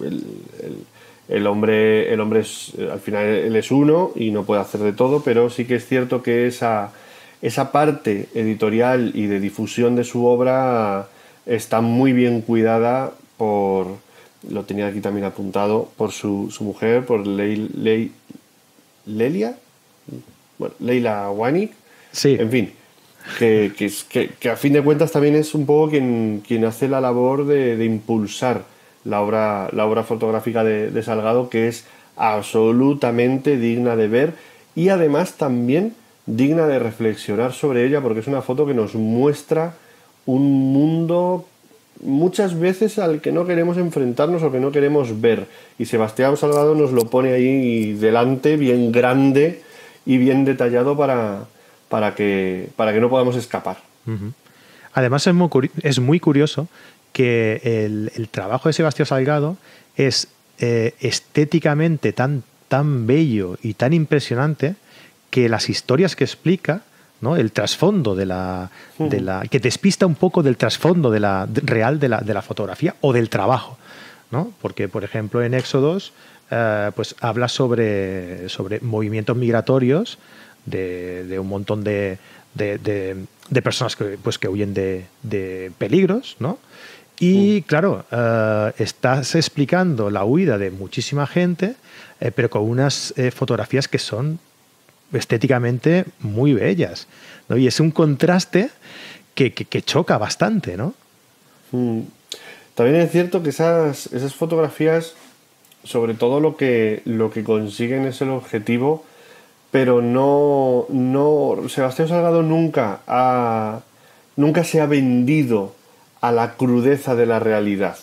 el, 0.00 0.24
el- 0.62 0.84
el 1.28 1.46
hombre, 1.46 2.12
el 2.12 2.20
hombre 2.20 2.40
es, 2.40 2.72
al 2.90 3.00
final 3.00 3.24
él 3.24 3.56
es 3.56 3.70
uno 3.70 4.12
y 4.14 4.30
no 4.30 4.44
puede 4.44 4.60
hacer 4.60 4.80
de 4.80 4.92
todo, 4.92 5.22
pero 5.22 5.50
sí 5.50 5.64
que 5.64 5.76
es 5.76 5.86
cierto 5.86 6.22
que 6.22 6.46
esa, 6.46 6.92
esa 7.42 7.70
parte 7.72 8.28
editorial 8.34 9.12
y 9.14 9.26
de 9.26 9.40
difusión 9.40 9.94
de 9.96 10.04
su 10.04 10.24
obra 10.26 11.08
está 11.46 11.80
muy 11.80 12.12
bien 12.12 12.40
cuidada 12.40 13.12
por, 13.36 13.86
lo 14.48 14.64
tenía 14.64 14.86
aquí 14.86 15.00
también 15.00 15.26
apuntado, 15.26 15.90
por 15.96 16.12
su, 16.12 16.50
mujer, 16.60 17.04
por 17.04 17.26
Leila, 17.26 18.10
bueno, 20.58 20.74
Leila 20.80 21.30
Wanik. 21.30 21.72
Sí. 22.12 22.36
En 22.38 22.50
fin, 22.50 22.72
que, 23.38 23.72
que, 24.38 24.50
a 24.50 24.56
fin 24.56 24.72
de 24.72 24.82
cuentas 24.82 25.12
también 25.12 25.34
es 25.36 25.54
un 25.54 25.66
poco 25.66 25.90
quien, 25.90 26.42
quien 26.46 26.64
hace 26.64 26.88
la 26.88 27.00
labor 27.00 27.46
de, 27.46 27.84
impulsar 27.84 28.64
la 29.04 29.20
obra, 29.20 29.68
la 29.72 29.86
obra 29.86 30.02
fotográfica 30.02 30.64
de, 30.64 31.02
Salgado, 31.02 31.48
que 31.48 31.68
es 31.68 31.84
absolutamente 32.16 33.56
digna 33.56 33.96
de 33.96 34.08
ver 34.08 34.34
y 34.74 34.88
además 34.88 35.34
también 35.34 35.94
digna 36.26 36.66
de 36.66 36.78
reflexionar 36.78 37.52
sobre 37.52 37.86
ella, 37.86 38.00
porque 38.00 38.20
es 38.20 38.26
una 38.26 38.42
foto 38.42 38.66
que 38.66 38.74
nos 38.74 38.94
muestra 38.94 39.74
un 40.26 40.72
mundo 40.72 41.46
muchas 42.02 42.58
veces 42.58 42.98
al 42.98 43.20
que 43.20 43.32
no 43.32 43.46
queremos 43.46 43.76
enfrentarnos 43.76 44.42
o 44.42 44.52
que 44.52 44.60
no 44.60 44.70
queremos 44.70 45.20
ver. 45.20 45.46
Y 45.78 45.86
Sebastián 45.86 46.36
Salgado 46.36 46.74
nos 46.74 46.92
lo 46.92 47.06
pone 47.08 47.32
ahí 47.32 47.94
delante, 47.94 48.56
bien 48.56 48.92
grande 48.92 49.62
y 50.04 50.18
bien 50.18 50.44
detallado 50.44 50.96
para, 50.96 51.46
para 51.88 52.14
que, 52.14 52.68
para 52.76 52.92
que 52.92 53.00
no 53.00 53.08
podamos 53.08 53.36
escapar. 53.36 53.78
Además 54.92 55.26
es 55.26 55.34
muy, 55.34 55.48
es 55.82 55.98
muy 55.98 56.20
curioso 56.20 56.68
que 57.12 57.60
el, 57.64 58.28
trabajo 58.30 58.68
de 58.68 58.72
Sebastián 58.72 59.06
Salgado 59.06 59.56
es 59.96 60.28
eh, 60.58 60.94
estéticamente 61.00 62.12
tan, 62.12 62.42
tan 62.68 63.06
bello 63.06 63.58
y 63.62 63.74
tan 63.74 63.92
impresionante 63.92 64.76
que 65.30 65.48
las 65.48 65.68
historias 65.68 66.16
que 66.16 66.24
explica, 66.24 66.82
¿no? 67.20 67.36
el 67.36 67.52
trasfondo 67.52 68.14
de 68.14 68.26
la, 68.26 68.70
de 68.98 69.20
la. 69.20 69.42
que 69.42 69.58
despista 69.58 70.06
un 70.06 70.14
poco 70.14 70.42
del 70.42 70.56
trasfondo 70.56 71.10
de 71.10 71.20
la, 71.20 71.48
real 71.52 71.98
de 71.98 72.08
la, 72.08 72.20
de 72.20 72.34
la 72.34 72.42
fotografía 72.42 72.94
o 73.00 73.12
del 73.12 73.28
trabajo. 73.28 73.78
¿no? 74.30 74.52
Porque, 74.60 74.88
por 74.88 75.04
ejemplo, 75.04 75.42
en 75.42 75.54
Éxodos 75.54 76.12
eh, 76.50 76.90
pues 76.94 77.14
habla 77.20 77.48
sobre, 77.48 78.48
sobre 78.48 78.80
movimientos 78.80 79.36
migratorios 79.36 80.18
de, 80.64 81.38
un 81.38 81.48
montón 81.48 81.84
de, 81.84 82.18
personas 83.62 83.96
que, 83.96 84.18
pues, 84.22 84.38
que 84.38 84.48
huyen 84.48 84.72
de, 84.72 85.72
peligros, 85.76 86.36
¿no? 86.38 86.58
Y 87.20 87.60
mm. 87.60 87.66
claro, 87.66 88.04
eh, 88.10 88.72
estás 88.78 89.34
explicando 89.34 90.10
la 90.10 90.24
huida 90.24 90.58
de 90.58 90.70
muchísima 90.70 91.26
gente, 91.26 91.74
eh, 92.20 92.30
pero 92.34 92.50
con 92.50 92.62
unas 92.62 93.12
eh, 93.16 93.30
fotografías 93.30 93.88
que 93.88 93.98
son 93.98 94.38
estéticamente 95.12 96.04
muy 96.20 96.52
bellas. 96.52 97.06
¿no? 97.48 97.56
Y 97.56 97.66
es 97.66 97.80
un 97.80 97.90
contraste 97.90 98.70
que, 99.34 99.52
choca 99.82 100.18
bastante, 100.18 100.76
¿no? 100.76 100.94
Mm. 101.72 102.00
También 102.74 102.96
es 103.00 103.10
cierto 103.10 103.42
que 103.42 103.50
esas, 103.50 104.06
esas 104.12 104.34
fotografías, 104.34 105.14
sobre 105.84 106.14
todo 106.14 106.40
lo 106.40 106.56
que, 106.56 107.02
lo 107.04 107.30
que 107.30 107.44
consiguen 107.44 108.04
es 108.06 108.20
el 108.20 108.30
objetivo 108.30 109.04
pero 109.70 110.00
no, 110.00 110.86
no 110.88 111.68
Sebastián 111.68 112.08
Salgado 112.08 112.42
nunca 112.42 113.00
ha, 113.06 113.80
nunca 114.36 114.64
se 114.64 114.80
ha 114.80 114.86
vendido 114.86 115.74
a 116.20 116.32
la 116.32 116.54
crudeza 116.54 117.14
de 117.14 117.26
la 117.26 117.38
realidad. 117.38 117.96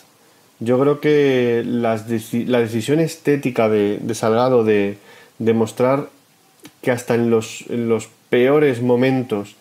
Yo 0.58 0.78
creo 0.80 1.00
que 1.00 1.62
la 1.66 1.98
decisión 1.98 3.00
estética 3.00 3.68
de, 3.68 4.00
Salgado 4.14 4.64
de, 4.64 4.98
demostrar 5.38 6.08
que 6.82 6.90
hasta 6.90 7.14
en 7.14 7.30
los, 7.30 7.64
peores 8.28 8.82
momentos 8.82 9.54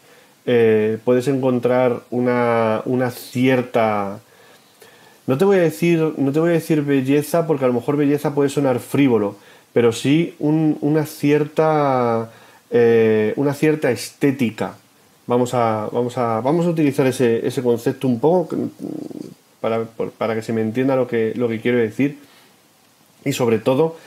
eh, 0.48 0.98
puedes 1.04 1.28
encontrar 1.28 2.02
una, 2.10 2.82
una, 2.86 3.12
cierta 3.12 4.20
no 5.28 5.38
te 5.38 5.46
voy 5.46 5.58
a 5.58 5.62
decir 5.62 6.14
no 6.18 6.32
te 6.32 6.40
voy 6.40 6.50
a 6.50 6.54
decir 6.54 6.82
belleza 6.82 7.46
porque 7.46 7.66
a 7.66 7.68
lo 7.68 7.76
mejor 7.76 7.96
belleza 7.96 8.34
puede 8.34 8.50
sonar 8.50 8.80
frívolo 8.80 9.36
pero 9.76 9.92
sí 9.92 10.36
una, 10.40 11.06
cierta, 11.06 12.32
eh, 12.72 13.34
una 13.36 13.54
cierta 13.54 13.92
estética. 13.92 14.78
Vamos 15.28 15.54
a, 15.54 15.90
vamos 15.92 16.18
a, 16.18 16.42
vamos 16.42 16.66
a 16.66 16.70
utilizar 16.70 17.08
ese, 17.08 17.62
concepto 17.64 18.08
un 18.08 18.20
poco 18.20 18.56
para, 19.60 20.36
que 20.36 20.42
se 20.42 20.54
me 20.54 20.62
entienda 20.62 20.96
lo 20.96 21.08
que, 21.08 21.34
lo 21.36 21.50
que 21.50 21.60
quiero 21.60 21.80
decir. 21.80 22.20
Y 23.24 23.34
sobre 23.34 23.60
todo, 23.60 23.98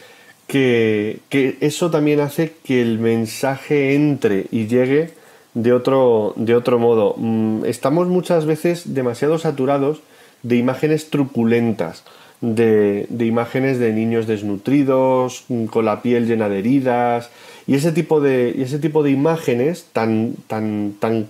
que, 0.47 1.21
eso 1.61 1.91
también 1.91 2.21
hace 2.21 2.55
que 2.65 2.81
el 2.81 2.99
mensaje 2.99 3.95
entre 3.95 4.47
y 4.51 4.67
llegue 4.67 5.11
de 5.55 5.73
otro, 5.73 6.35
de 6.37 6.55
otro 6.55 6.79
modo. 6.79 7.15
Mm, 7.17 7.65
estamos 7.65 8.07
muchas 8.07 8.47
veces 8.47 8.95
demasiado 8.95 9.39
saturados 9.39 10.01
de 10.43 10.57
imágenes 10.57 11.11
truculentas 11.11 12.05
de, 12.41 13.07
imágenes 13.21 13.79
de 13.79 13.93
niños 13.93 14.27
desnutridos, 14.27 15.45
con 15.71 15.85
la 15.85 16.03
piel 16.03 16.27
llena 16.27 16.49
de 16.49 16.59
heridas, 16.61 17.31
y 17.69 17.75
ese 17.75 17.93
tipo 17.93 18.21
de, 18.21 18.55
y 18.57 18.63
ese 18.63 18.79
tipo 18.79 19.03
de 19.03 19.11
imágenes 19.11 19.85
tan, 19.93 20.35
tan, 20.47 20.95
tan, 20.99 21.29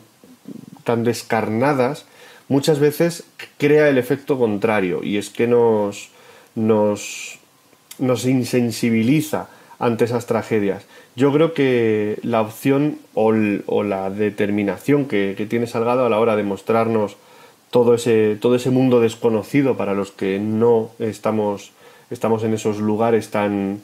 tan 0.84 1.02
descarnadas 1.02 2.06
muchas 2.46 2.78
veces 2.78 3.24
crea 3.58 3.88
el 3.88 3.98
efecto 3.98 4.38
contrario, 4.38 5.00
y 5.02 5.18
es 5.18 5.30
que 5.30 5.48
nos, 5.48 6.10
nos, 6.54 7.40
nos 7.98 8.24
insensibiliza 8.24 9.48
ante 9.80 10.04
esas 10.04 10.26
tragedias. 10.26 10.86
Yo 11.16 11.32
creo 11.32 11.54
que 11.54 12.20
la 12.22 12.40
opción 12.40 12.98
o, 13.14 13.32
la 13.32 14.08
determinación 14.08 15.06
que, 15.06 15.34
que 15.36 15.46
tiene 15.46 15.66
Salgado 15.66 16.06
a 16.06 16.08
la 16.08 16.20
hora 16.20 16.36
de 16.36 16.44
mostrarnos 16.44 17.16
todo 17.70 17.94
ese, 17.94 18.36
todo 18.40 18.54
ese 18.54 18.70
mundo 18.70 19.00
desconocido 19.00 19.76
para 19.76 19.94
los 19.94 20.12
que 20.12 20.38
no 20.38 20.90
estamos, 21.00 21.72
estamos 22.10 22.44
en 22.44 22.54
esos 22.54 22.78
lugares 22.78 23.30
tan, 23.30 23.80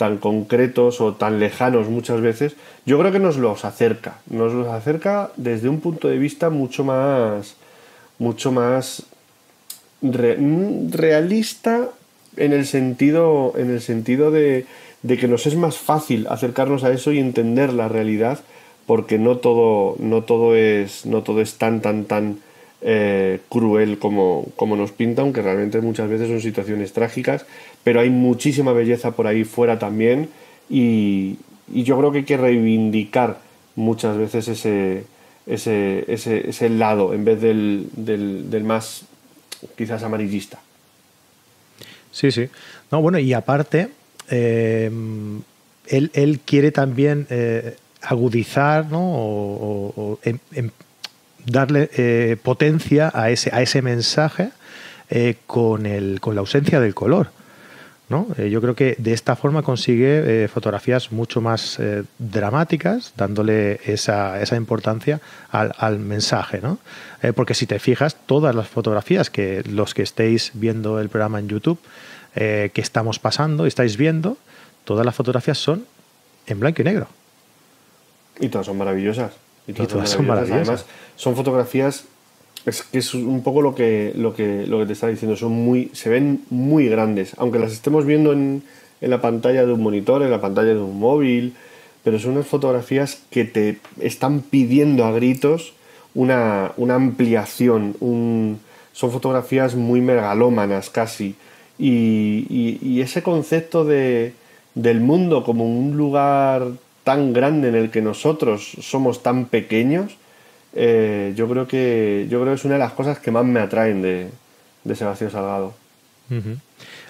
tan 0.00 0.16
concretos 0.16 1.02
o 1.02 1.12
tan 1.12 1.38
lejanos 1.40 1.90
muchas 1.90 2.22
veces, 2.22 2.56
yo 2.86 2.98
creo 2.98 3.12
que 3.12 3.18
nos 3.18 3.36
los 3.36 3.66
acerca, 3.66 4.16
nos 4.30 4.54
los 4.54 4.66
acerca 4.68 5.30
desde 5.36 5.68
un 5.68 5.80
punto 5.80 6.08
de 6.08 6.16
vista 6.16 6.48
mucho 6.48 6.84
más, 6.84 7.56
mucho 8.18 8.50
más 8.50 9.02
realista 10.00 11.90
en 12.38 12.54
el 12.54 12.64
sentido, 12.64 13.52
en 13.58 13.68
el 13.68 13.82
sentido 13.82 14.30
de, 14.30 14.64
de, 15.02 15.18
que 15.18 15.28
nos 15.28 15.46
es 15.46 15.54
más 15.54 15.76
fácil 15.76 16.26
acercarnos 16.30 16.82
a 16.82 16.92
eso 16.92 17.12
y 17.12 17.18
entender 17.18 17.70
la 17.74 17.88
realidad, 17.88 18.40
porque 18.86 19.18
no 19.18 19.36
todo, 19.36 19.96
no 19.98 20.22
todo 20.22 20.56
es, 20.56 21.04
no 21.04 21.22
todo 21.22 21.42
es 21.42 21.58
tan, 21.58 21.82
tan, 21.82 22.06
tan 22.06 22.38
eh, 22.80 23.40
cruel 23.50 23.98
como, 23.98 24.46
como 24.56 24.74
nos 24.76 24.92
pinta, 24.92 25.20
aunque 25.20 25.42
realmente 25.42 25.82
muchas 25.82 26.08
veces 26.08 26.28
son 26.28 26.40
situaciones 26.40 26.94
trágicas, 26.94 27.44
pero 27.84 28.00
hay 28.00 28.10
muchísima 28.10 28.72
belleza 28.72 29.12
por 29.12 29.26
ahí 29.26 29.44
fuera 29.44 29.78
también 29.78 30.28
y, 30.68 31.36
yo 31.72 31.96
creo 31.98 32.10
que 32.10 32.18
hay 32.18 32.24
que 32.24 32.36
reivindicar 32.36 33.38
muchas 33.76 34.16
veces 34.16 34.48
ese, 34.48 35.04
ese, 35.46 36.04
ese, 36.08 36.68
lado 36.68 37.14
en 37.14 37.24
vez 37.24 37.40
del, 37.40 37.88
del, 37.92 38.64
más 38.64 39.04
quizás 39.76 40.02
amarillista. 40.02 40.58
Sí, 42.10 42.32
sí. 42.32 42.48
No, 42.90 43.00
bueno, 43.00 43.20
y 43.20 43.32
aparte, 43.34 43.90
eh, 44.30 44.90
él, 45.86 46.40
quiere 46.44 46.72
también 46.72 47.28
eh, 47.30 47.76
agudizar 48.02 48.86
¿no? 48.90 49.00
o, 49.00 50.18
em, 50.24 50.38
em, 50.54 50.70
darle 51.46 51.88
eh, 51.96 52.36
potencia 52.42 53.12
a 53.14 53.30
ese, 53.30 53.50
a 53.52 53.62
ese 53.62 53.80
mensaje 53.80 54.50
con, 55.46 55.86
el, 55.86 56.20
con 56.20 56.34
la 56.34 56.40
ausencia 56.40 56.80
del 56.80 56.96
color. 56.96 57.30
¿No? 58.10 58.26
Eh, 58.36 58.50
yo 58.50 58.60
creo 58.60 58.74
que 58.74 58.96
de 58.98 59.12
esta 59.14 59.36
forma 59.36 59.62
consigue 59.62 60.46
fotografías 60.48 61.12
mucho 61.12 61.40
más 61.40 61.78
dramáticas, 62.18 63.14
dándole 63.16 63.80
esa, 63.84 64.42
esa 64.42 64.56
importancia 64.56 65.20
al, 65.50 65.72
al, 65.78 65.98
mensaje. 65.98 66.60
¿no? 66.60 66.78
porque 67.34 67.54
si 67.54 67.66
te 67.66 67.78
fijas, 67.78 68.16
todas 68.26 68.54
las 68.54 68.68
fotografías 68.68 69.30
que 69.30 69.62
los 69.64 69.94
que 69.94 70.02
estéis 70.02 70.52
viendo 70.54 71.00
el 71.00 71.08
programa 71.08 71.38
en 71.38 71.48
YouTube, 71.48 71.78
que 72.34 72.70
estamos 72.74 73.18
pasando, 73.18 73.66
estáis 73.66 73.96
viendo, 73.96 74.36
todas 74.84 75.06
las 75.06 75.14
fotografías 75.14 75.58
son 75.58 75.84
en 76.46 76.60
blanco 76.60 76.82
y 76.82 76.84
negro. 76.84 77.08
Y 78.40 78.48
todas 78.48 78.66
son 78.66 78.78
maravillosas. 78.78 79.32
Y 79.66 79.72
todas, 79.72 80.10
son 80.10 80.26
maravillosas. 80.26 80.68
Además, 80.68 80.86
son 81.16 81.36
fotografías 81.36 82.04
es 82.66 82.82
que 82.82 82.98
es 82.98 83.14
un 83.14 83.42
poco 83.42 83.62
lo 83.62 83.74
que, 83.74 84.12
lo 84.14 84.34
que, 84.34 84.66
lo 84.66 84.78
que 84.78 84.86
te 84.86 84.92
estaba 84.92 85.10
diciendo, 85.10 85.36
son 85.36 85.52
muy, 85.52 85.90
se 85.92 86.10
ven 86.10 86.42
muy 86.50 86.88
grandes, 86.88 87.32
aunque 87.38 87.58
las 87.58 87.72
estemos 87.72 88.04
viendo 88.04 88.32
en, 88.32 88.62
en, 89.00 89.10
la 89.10 89.20
pantalla 89.20 89.64
de 89.64 89.72
un 89.72 89.82
monitor, 89.82 90.22
en 90.22 90.30
la 90.30 90.40
pantalla 90.40 90.74
de 90.74 90.80
un 90.80 90.98
móvil, 90.98 91.54
pero 92.04 92.18
son 92.18 92.32
unas 92.32 92.46
fotografías 92.46 93.22
que 93.30 93.44
te 93.44 93.78
están 94.00 94.40
pidiendo 94.40 95.04
a 95.04 95.12
gritos 95.12 95.74
una, 96.14 96.72
una 96.76 96.96
ampliación, 96.96 97.96
son 98.92 99.10
fotografías 99.12 99.74
muy 99.74 100.00
megalómanas 100.00 100.90
casi, 100.90 101.36
y, 101.78 102.78
y 102.82 103.00
ese 103.00 103.22
concepto 103.22 103.84
de, 103.84 104.34
del 104.74 105.00
mundo 105.00 105.44
como 105.44 105.64
un 105.64 105.96
lugar 105.96 106.68
tan 107.04 107.32
grande 107.32 107.68
en 107.68 107.74
el 107.74 107.90
que 107.90 108.02
nosotros 108.02 108.76
somos 108.80 109.22
tan 109.22 109.46
pequeños, 109.46 110.16
eh, 110.72 111.32
yo 111.36 111.48
creo 111.48 111.66
que 111.66 112.26
yo 112.30 112.40
creo 112.40 112.52
que 112.52 112.58
es 112.58 112.64
una 112.64 112.74
de 112.74 112.80
las 112.80 112.92
cosas 112.92 113.18
que 113.18 113.30
más 113.30 113.44
me 113.44 113.60
atraen 113.60 114.02
de, 114.02 114.30
de 114.84 114.94
Sebastián 114.94 115.30
Salgado. 115.30 115.74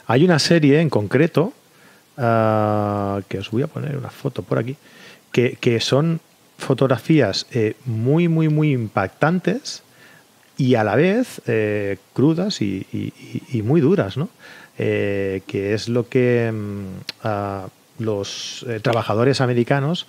Hay 0.06 0.24
una 0.24 0.38
serie 0.38 0.80
en 0.80 0.88
concreto, 0.88 1.52
ah, 2.16 3.20
que 3.28 3.38
os 3.38 3.50
voy 3.50 3.62
a 3.62 3.66
poner 3.66 3.98
una 3.98 4.08
foto 4.08 4.42
por 4.42 4.58
aquí, 4.58 4.76
que, 5.30 5.80
son 5.80 6.20
fotografías 6.56 7.46
eh, 7.52 7.74
muy, 7.84 8.28
muy, 8.28 8.48
muy 8.48 8.72
impactantes 8.72 9.82
y 10.56 10.74
a 10.74 10.84
la 10.84 10.96
vez 10.96 11.42
eh, 11.46 11.98
crudas 12.14 12.62
y, 12.62 12.86
muy 13.62 13.80
duras, 13.80 14.16
¿no? 14.16 14.28
que 14.76 15.74
es 15.74 15.90
lo 15.90 16.08
que 16.08 16.50
mm, 16.50 16.84
ah, 17.24 17.68
los 17.98 18.64
trabajadores 18.80 19.42
americanos 19.42 20.06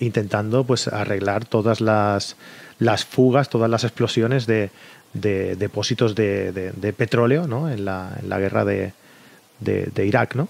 intentando 0.00 0.64
pues 0.64 0.88
arreglar 0.88 1.46
todas 1.46 1.80
las 1.80 2.36
las 2.80 3.04
fugas, 3.04 3.48
todas 3.48 3.70
las 3.70 3.84
explosiones 3.84 4.46
de, 4.46 4.70
depósitos 5.12 6.14
de, 6.16 6.94
petróleo 6.96 7.44
en, 7.68 7.84
la, 7.84 8.38
guerra 8.38 8.64
de, 8.64 8.92
Irak. 10.04 10.34
¿no? 10.34 10.48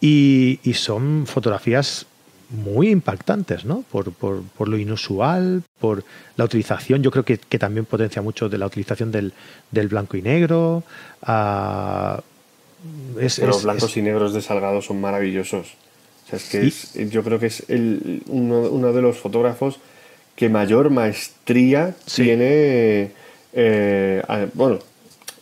Y, 0.00 0.60
son 0.74 1.26
fotografías 1.26 2.06
muy 2.50 2.88
impactantes, 2.90 3.64
¿no? 3.64 3.84
Por, 3.90 4.12
lo 4.68 4.78
inusual, 4.78 5.62
por 5.80 6.04
la 6.36 6.44
utilización, 6.44 7.02
yo 7.02 7.10
creo 7.10 7.24
que, 7.24 7.36
también 7.36 7.84
potencia 7.84 8.22
mucho 8.22 8.48
de 8.48 8.58
la 8.58 8.66
utilización 8.66 9.10
del, 9.10 9.32
blanco 9.88 10.16
y 10.16 10.22
negro. 10.22 10.84
Uh, 11.26 12.20
los 13.16 13.64
blancos 13.64 13.96
y 13.96 14.02
negros 14.02 14.32
de 14.32 14.40
Salgado 14.40 14.80
son 14.82 15.00
maravillosos. 15.00 15.74
es 16.30 16.44
que 16.44 17.08
yo 17.08 17.24
creo 17.24 17.40
que 17.40 17.46
es 17.46 17.64
uno, 18.26 18.92
de 18.92 19.02
los 19.02 19.18
fotógrafos 19.18 19.80
que 20.38 20.48
mayor 20.48 20.88
maestría 20.90 21.96
tiene, 22.14 23.10
eh, 23.52 24.22
bueno, 24.54 24.78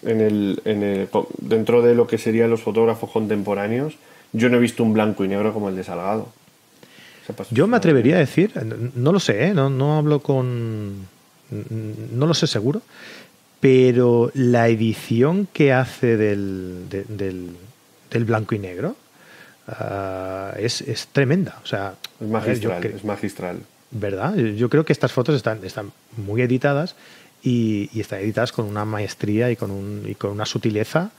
en 0.02 0.22
el, 0.22 0.62
en 0.64 0.82
el, 0.82 1.08
dentro 1.36 1.82
de 1.82 1.94
lo 1.94 2.06
que 2.06 2.16
serían 2.16 2.48
los 2.48 2.62
fotógrafos 2.62 3.10
contemporáneos, 3.10 3.98
yo 4.32 4.48
no 4.48 4.56
he 4.56 4.60
visto 4.60 4.82
un 4.82 4.94
blanco 4.94 5.22
y 5.22 5.28
negro 5.28 5.52
como 5.52 5.68
el 5.68 5.76
de 5.76 5.84
Salgado. 5.84 6.32
Yo 7.50 7.66
me 7.66 7.76
atrevería 7.76 8.16
a 8.16 8.20
decir, 8.20 8.52
no 8.94 9.12
lo 9.12 9.20
sé, 9.20 9.48
¿eh? 9.48 9.52
no, 9.52 9.68
no 9.68 9.98
hablo 9.98 10.20
con... 10.20 11.06
no 11.50 12.26
lo 12.26 12.32
sé 12.32 12.46
seguro, 12.46 12.80
pero 13.60 14.30
la 14.32 14.68
edición 14.68 15.46
que 15.52 15.74
hace 15.74 16.16
del, 16.16 16.88
del, 16.88 18.24
blanco 18.24 18.54
y 18.54 18.60
negro 18.60 18.96
ah, 19.68 20.54
es, 20.58 20.80
es, 20.80 21.08
tremenda. 21.08 21.58
O 21.62 21.66
sea, 21.66 21.96
es 22.18 22.28
magistral, 22.28 22.86
es 22.86 23.04
magistral. 23.04 23.58
¿Verdad? 23.90 24.34
Yo 24.36 24.68
creo 24.68 24.84
que 24.84 24.92
estas 24.92 25.12
fotos 25.12 25.34
están, 25.34 25.64
están 25.64 25.92
muy 26.16 26.42
editadas 26.42 26.96
y, 27.42 27.88
están 27.98 28.20
editadas 28.20 28.52
con 28.52 28.66
una 28.66 28.84
maestría 28.84 29.50
y 29.50 29.56
con, 29.56 29.70
un, 29.70 30.02
y 30.06 30.14
con 30.14 30.30
una 30.30 30.46
sutileza 30.46 31.10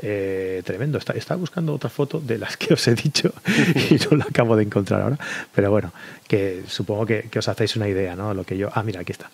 eh, 0.00 0.62
tremendo. 0.64 0.98
Está, 0.98 1.12
estaba 1.12 1.38
buscando 1.38 1.74
otra 1.74 1.90
foto 1.90 2.20
de 2.20 2.38
las 2.38 2.56
que 2.56 2.74
os 2.74 2.86
he 2.88 2.94
dicho 2.94 3.32
y 3.90 3.94
no 3.94 4.16
la 4.16 4.24
acabo 4.24 4.56
de 4.56 4.64
encontrar 4.64 5.02
ahora. 5.02 5.18
Pero 5.54 5.70
bueno, 5.70 5.92
que 6.26 6.64
supongo 6.66 7.06
que, 7.06 7.28
os 7.36 7.48
hacéis 7.48 7.76
una 7.76 7.88
idea, 7.88 8.16
¿no? 8.16 8.34
Lo 8.34 8.44
que 8.44 8.56
yo. 8.56 8.70
Ah, 8.72 8.82
mira, 8.82 9.00
aquí 9.00 9.12
está. 9.12 9.30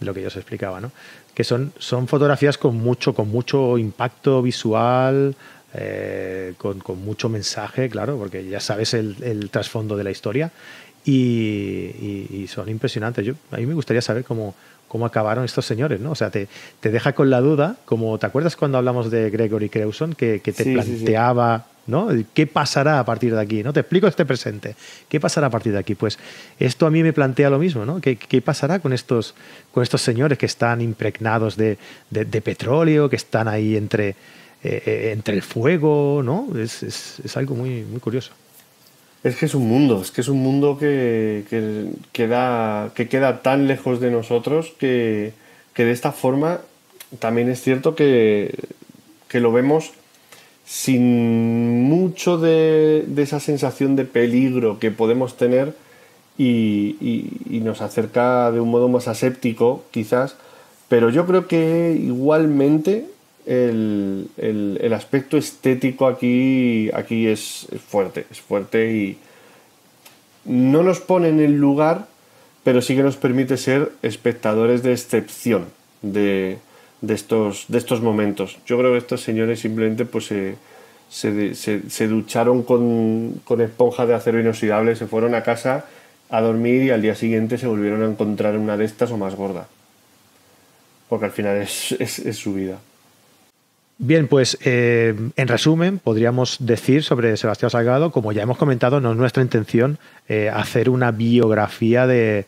Lo 0.00 0.12
que 0.14 0.22
yo 0.22 0.28
os 0.28 0.36
explicaba, 0.36 0.80
¿no? 0.80 0.90
Que 1.34 1.44
son, 1.44 1.72
son 1.78 2.08
fotografías 2.08 2.58
con 2.58 2.76
mucho, 2.76 3.14
con 3.14 3.28
mucho 3.28 3.78
impacto 3.78 4.42
visual, 4.42 5.34
eh, 5.74 6.54
con, 6.58 6.80
con, 6.80 7.02
mucho 7.04 7.28
mensaje, 7.28 7.88
claro, 7.88 8.18
porque 8.18 8.44
ya 8.46 8.60
sabes 8.60 8.94
el, 8.94 9.16
el 9.22 9.48
trasfondo 9.48 9.96
de 9.96 10.04
la 10.04 10.10
historia 10.10 10.50
y, 11.04 12.46
son 12.48 12.68
impresionantes. 12.68 13.24
Yo, 13.24 13.34
a 13.50 13.56
mí 13.56 13.66
me 13.66 13.74
gustaría 13.74 14.02
saber 14.02 14.24
cómo, 14.24 14.54
cómo 14.88 15.06
acabaron 15.06 15.44
estos 15.44 15.64
señores, 15.64 16.00
¿no? 16.00 16.12
O 16.12 16.14
sea, 16.14 16.30
te, 16.30 16.48
te, 16.80 16.90
deja 16.90 17.12
con 17.14 17.30
la 17.30 17.40
duda, 17.40 17.76
como 17.84 18.18
te 18.18 18.26
acuerdas 18.26 18.56
cuando 18.56 18.78
hablamos 18.78 19.10
de 19.10 19.30
Gregory 19.30 19.68
Crewson, 19.68 20.14
que, 20.14 20.40
que 20.40 20.52
te 20.52 20.64
planteaba, 20.72 21.66
¿no? 21.86 22.08
¿Qué 22.34 22.46
pasará 22.46 23.00
a 23.00 23.04
partir 23.04 23.34
de 23.34 23.40
aquí? 23.40 23.62
¿no? 23.62 23.72
Te 23.72 23.80
explico 23.80 24.06
este 24.06 24.24
presente. 24.24 24.76
¿Qué 25.08 25.18
pasará 25.20 25.48
a 25.48 25.50
partir 25.50 25.72
de 25.72 25.78
aquí? 25.78 25.94
Pues 25.94 26.18
esto 26.58 26.86
a 26.86 26.90
mí 26.90 27.02
me 27.02 27.12
plantea 27.12 27.50
lo 27.50 27.58
mismo, 27.58 27.84
¿no? 27.84 28.00
¿Qué, 28.00 28.16
qué 28.16 28.40
pasará 28.40 28.78
con 28.78 28.92
estos, 28.92 29.34
con 29.72 29.82
estos 29.82 30.02
señores 30.02 30.38
que 30.38 30.46
están 30.46 30.80
impregnados 30.80 31.56
de, 31.56 31.78
de, 32.10 32.40
petróleo, 32.40 33.08
que 33.08 33.16
están 33.16 33.48
ahí 33.48 33.76
entre, 33.76 34.10
eh, 34.10 34.14
eh, 34.62 35.10
entre 35.12 35.34
el 35.34 35.42
fuego, 35.42 36.22
¿no? 36.24 36.48
Es, 36.56 36.82
es, 36.82 37.20
es 37.24 37.36
algo 37.36 37.54
muy, 37.54 37.82
muy 37.82 38.00
curioso. 38.00 38.32
Es 39.24 39.36
que 39.36 39.46
es 39.46 39.54
un 39.54 39.68
mundo, 39.68 40.02
es 40.02 40.10
que 40.10 40.20
es 40.20 40.28
un 40.28 40.42
mundo 40.42 40.76
que, 40.78 41.44
queda, 42.10 42.90
que 42.94 43.08
queda 43.08 43.42
tan 43.42 43.68
lejos 43.68 44.00
de 44.00 44.10
nosotros 44.10 44.72
que, 44.78 45.32
de 45.76 45.90
esta 45.92 46.10
forma 46.10 46.60
también 47.20 47.48
es 47.48 47.60
cierto 47.60 47.94
que, 47.94 48.58
lo 49.32 49.52
vemos 49.52 49.92
sin 50.64 51.84
mucho 51.84 52.36
de, 52.36 53.04
esa 53.16 53.38
sensación 53.38 53.94
de 53.94 54.04
peligro 54.06 54.80
que 54.80 54.90
podemos 54.90 55.36
tener 55.36 55.74
y, 56.36 57.60
nos 57.62 57.80
acerca 57.80 58.50
de 58.50 58.58
un 58.58 58.70
modo 58.70 58.88
más 58.88 59.06
aséptico 59.06 59.84
quizás, 59.92 60.34
pero 60.88 61.10
yo 61.10 61.26
creo 61.26 61.46
que 61.46 61.96
igualmente 61.96 63.06
el, 63.46 64.92
aspecto 64.94 65.36
estético 65.36 66.06
aquí, 66.06 66.90
aquí 66.92 67.26
es, 67.26 67.66
fuerte, 67.88 68.26
es 68.30 68.40
fuerte 68.40 68.92
y 68.92 69.18
no 70.44 70.82
nos 70.82 71.00
pone 71.00 71.28
en 71.28 71.40
el 71.40 71.52
lugar, 71.52 72.06
pero 72.64 72.82
sí 72.82 72.94
que 72.94 73.02
nos 73.02 73.16
permite 73.16 73.56
ser 73.56 73.92
espectadores 74.02 74.82
de 74.82 74.92
excepción 74.92 75.66
de, 76.02 76.58
estos, 77.06 77.66
de 77.68 77.78
estos 77.78 78.00
momentos. 78.00 78.58
Yo 78.66 78.78
creo 78.78 78.92
que 78.92 78.98
estos 78.98 79.22
señores 79.22 79.60
simplemente 79.60 80.04
pues, 80.04 80.30
se, 81.08 82.08
ducharon 82.08 82.62
con, 82.62 83.40
con, 83.44 83.60
esponja 83.60 84.06
de 84.06 84.14
acero 84.14 84.40
inoxidable, 84.40 84.96
se 84.96 85.06
fueron 85.06 85.34
a 85.34 85.42
casa 85.42 85.86
a 86.30 86.40
dormir 86.40 86.84
y 86.84 86.90
al 86.90 87.02
día 87.02 87.14
siguiente 87.14 87.58
se 87.58 87.66
volvieron 87.66 88.02
a 88.02 88.06
encontrar 88.06 88.56
una 88.56 88.76
de 88.76 88.84
estas 88.84 89.10
o 89.10 89.18
más 89.18 89.34
gorda. 89.34 89.68
Porque 91.08 91.26
al 91.26 91.32
final 91.32 91.58
es, 91.58 91.92
es 91.92 92.36
su 92.36 92.54
vida. 92.54 92.78
Bien, 93.98 94.26
pues 94.26 94.58
eh, 94.64 95.14
en 95.36 95.48
resumen, 95.48 95.98
podríamos 95.98 96.56
decir 96.60 97.04
sobre 97.04 97.36
Sebastián 97.36 97.70
Salgado, 97.70 98.10
como 98.10 98.32
ya 98.32 98.42
hemos 98.42 98.58
comentado, 98.58 99.00
no 99.00 99.12
es 99.12 99.16
nuestra 99.16 99.42
intención 99.42 99.98
eh, 100.28 100.50
hacer 100.52 100.88
una 100.88 101.12
biografía 101.12 102.06
de, 102.06 102.46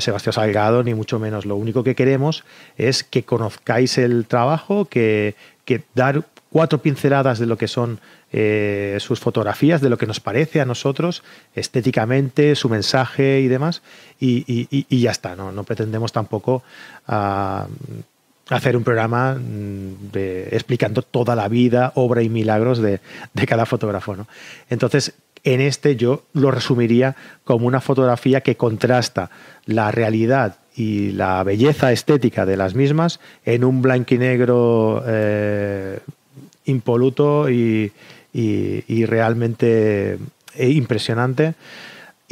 Sebastián 0.00 0.32
Salgado, 0.32 0.82
ni 0.82 0.94
mucho 0.94 1.18
menos. 1.18 1.44
Lo 1.44 1.56
único 1.56 1.84
que 1.84 1.94
queremos 1.94 2.44
es 2.78 3.04
que 3.04 3.24
conozcáis 3.24 3.98
el 3.98 4.26
trabajo, 4.26 4.86
que, 4.86 5.34
dar 5.94 6.24
cuatro 6.50 6.80
pinceladas 6.80 7.38
de 7.38 7.46
lo 7.46 7.58
que 7.58 7.68
son 7.68 8.00
eh, 8.32 8.96
sus 9.00 9.20
fotografías, 9.20 9.82
de 9.82 9.90
lo 9.90 9.98
que 9.98 10.06
nos 10.06 10.20
parece 10.20 10.60
a 10.60 10.64
nosotros 10.64 11.22
estéticamente, 11.54 12.54
su 12.54 12.68
mensaje 12.68 13.40
y 13.40 13.48
demás, 13.48 13.82
y, 14.18 14.86
ya 14.98 15.10
está. 15.10 15.36
No, 15.36 15.52
no 15.52 15.64
pretendemos 15.64 16.12
tampoco 16.12 16.62
ah, 17.06 17.66
hacer 18.50 18.76
un 18.76 18.84
programa 18.84 19.34
mm, 19.34 20.16
explicando 20.50 21.02
toda 21.02 21.34
la 21.34 21.48
vida, 21.48 21.92
obra 21.94 22.22
y 22.22 22.28
milagros 22.28 22.78
de, 22.78 23.00
cada 23.46 23.66
fotógrafo. 23.66 24.16
¿no? 24.16 24.26
Entonces, 24.70 25.14
en 25.44 25.60
este 25.60 25.96
yo 25.96 26.24
lo 26.32 26.50
resumiría 26.50 27.16
como 27.44 27.66
una 27.66 27.80
fotografía 27.80 28.40
que 28.40 28.56
contrasta 28.56 29.30
la 29.66 29.90
realidad 29.90 30.56
y 30.76 31.12
la 31.12 31.42
belleza 31.44 31.92
estética 31.92 32.46
de 32.46 32.56
las 32.56 32.74
mismas 32.74 33.20
en 33.44 33.64
un 33.64 33.82
blanco 33.82 34.14
y 34.14 34.18
negro 34.18 35.04
eh, 35.06 36.00
impoluto 36.64 37.48
y 37.50 37.92
realmente 39.06 40.18
eh, 40.56 40.68
impresionante 40.70 41.54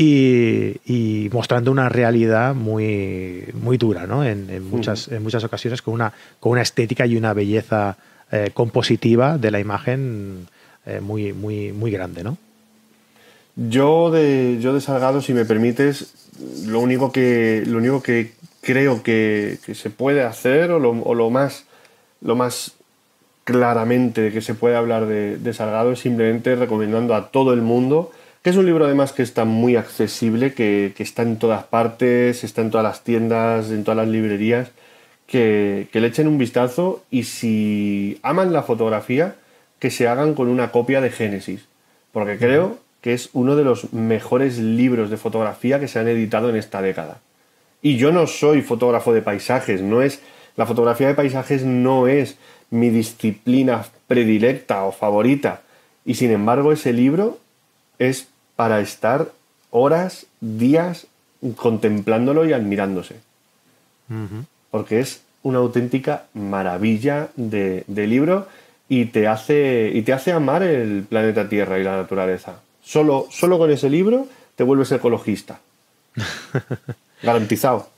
y, 0.04 1.28
mostrando 1.32 1.70
una 1.70 1.88
realidad 1.88 2.54
muy, 2.54 3.44
muy 3.54 3.78
dura 3.78 4.06
¿no? 4.06 4.24
en, 4.24 4.68
muchas, 4.68 5.08
en 5.08 5.22
muchas 5.22 5.44
ocasiones 5.44 5.82
con 5.82 5.94
una, 5.94 6.12
con 6.40 6.52
una 6.52 6.62
estética 6.62 7.06
y 7.06 7.16
una 7.16 7.32
belleza 7.32 7.96
eh, 8.30 8.50
compositiva 8.52 9.38
de 9.38 9.50
la 9.50 9.60
imagen 9.60 10.48
eh, 10.86 11.00
muy, 11.00 11.32
muy, 11.32 11.72
muy 11.72 11.90
grande. 11.90 12.24
¿no? 12.24 12.36
Yo 13.56 14.10
de, 14.10 14.58
yo 14.60 14.74
de 14.74 14.80
Salgado, 14.80 15.20
si 15.20 15.34
me 15.34 15.44
permites, 15.44 16.12
lo 16.66 16.80
único 16.80 17.12
que, 17.12 17.62
lo 17.66 17.78
único 17.78 18.02
que 18.02 18.32
creo 18.60 19.02
que, 19.02 19.58
se 19.74 19.90
puede 19.90 20.22
hacer 20.22 20.70
o 20.70 20.78
lo, 20.78 21.30
más, 21.30 21.64
lo 22.20 22.36
más 22.36 22.72
claramente 23.44 24.32
que 24.32 24.40
se 24.40 24.54
puede 24.54 24.76
hablar 24.76 25.06
de, 25.06 25.36
de 25.36 25.52
Salgado 25.52 25.92
es 25.92 26.00
simplemente 26.00 26.54
recomendando 26.54 27.14
a 27.14 27.30
todo 27.30 27.52
el 27.52 27.62
mundo 27.62 28.12
que 28.42 28.50
es 28.50 28.57
un 28.57 28.66
libro 28.66 28.85
además 28.85 29.12
que 29.12 29.22
está 29.22 29.44
muy 29.44 29.76
accesible, 29.76 30.52
que, 30.52 30.92
está 30.98 31.22
en 31.22 31.38
todas 31.38 31.64
partes, 31.64 32.44
está 32.44 32.61
en 32.61 32.70
todas 32.70 32.85
las 32.85 33.05
tiendas, 33.05 33.70
en 33.70 33.85
todas 33.85 33.96
las 33.96 34.09
librerías, 34.09 34.70
que, 35.26 35.88
le 35.92 36.07
echen 36.07 36.26
un 36.26 36.38
vistazo 36.38 37.05
y 37.11 37.24
si 37.24 38.18
aman 38.22 38.52
la 38.52 38.62
fotografía, 38.62 39.37
que 39.78 39.90
se 39.90 40.09
hagan 40.09 40.35
con 40.35 40.48
una 40.48 40.72
copia 40.72 41.00
de 41.00 41.11
Génesis. 41.11 41.66
Porque 42.12 42.37
creo 42.37 42.78
que 43.00 43.14
es 43.14 43.31
uno 43.33 43.57
de 43.57 43.64
los 43.64 43.92
mejores 43.92 44.59
libros 44.59 45.11
de 45.11 45.16
fotografía 45.16 45.81
que 45.81 45.88
se 45.88 45.98
han 45.98 46.09
editado 46.09 46.50
en 46.50 46.57
esta 46.57 46.83
década. 46.83 47.18
Y 47.81 47.96
yo 47.96 48.12
no 48.12 48.26
soy 48.26 48.62
fotógrafo 48.62 49.12
de 49.12 49.22
paisajes, 49.22 49.83
no 49.83 50.02
es 50.02 50.20
la 50.57 50.66
fotografía 50.66 51.09
de 51.09 51.14
paisajes 51.14 51.64
no 51.64 52.09
es 52.09 52.37
mi 52.70 52.90
disciplina 52.90 53.85
predilecta 54.07 54.85
o 54.85 54.92
favorita. 54.92 55.62
Y 56.05 56.14
sin 56.14 56.31
embargo, 56.31 56.72
ese 56.72 56.92
libro 56.92 57.38
es 57.98 58.28
para 58.62 58.79
estar 58.79 59.33
horas, 59.72 60.27
días 60.40 61.09
contemplándolo 61.57 62.46
y 62.46 62.53
admirándose. 62.53 63.16
Porque 64.70 65.01
es 65.01 65.22
una 65.42 65.59
auténtica 65.59 66.27
maravilla 66.33 67.31
de, 67.35 67.85
libro 67.88 68.46
y 68.88 69.07
te, 69.07 69.27
hace, 69.27 69.90
y 69.92 70.03
te 70.03 70.12
hace 70.12 70.31
amar 70.31 70.62
el 70.62 71.03
planeta 71.03 71.48
Tierra 71.48 71.81
y 71.81 71.83
la 71.83 71.96
naturaleza. 71.96 72.61
Solo, 72.85 73.27
solo 73.33 73.59
con 73.59 73.68
ese 73.72 73.90
libro 73.90 74.29
te 74.55 74.62
vuelves 74.62 74.92
ecologista. 74.92 75.59
Garantizado. 77.25 77.88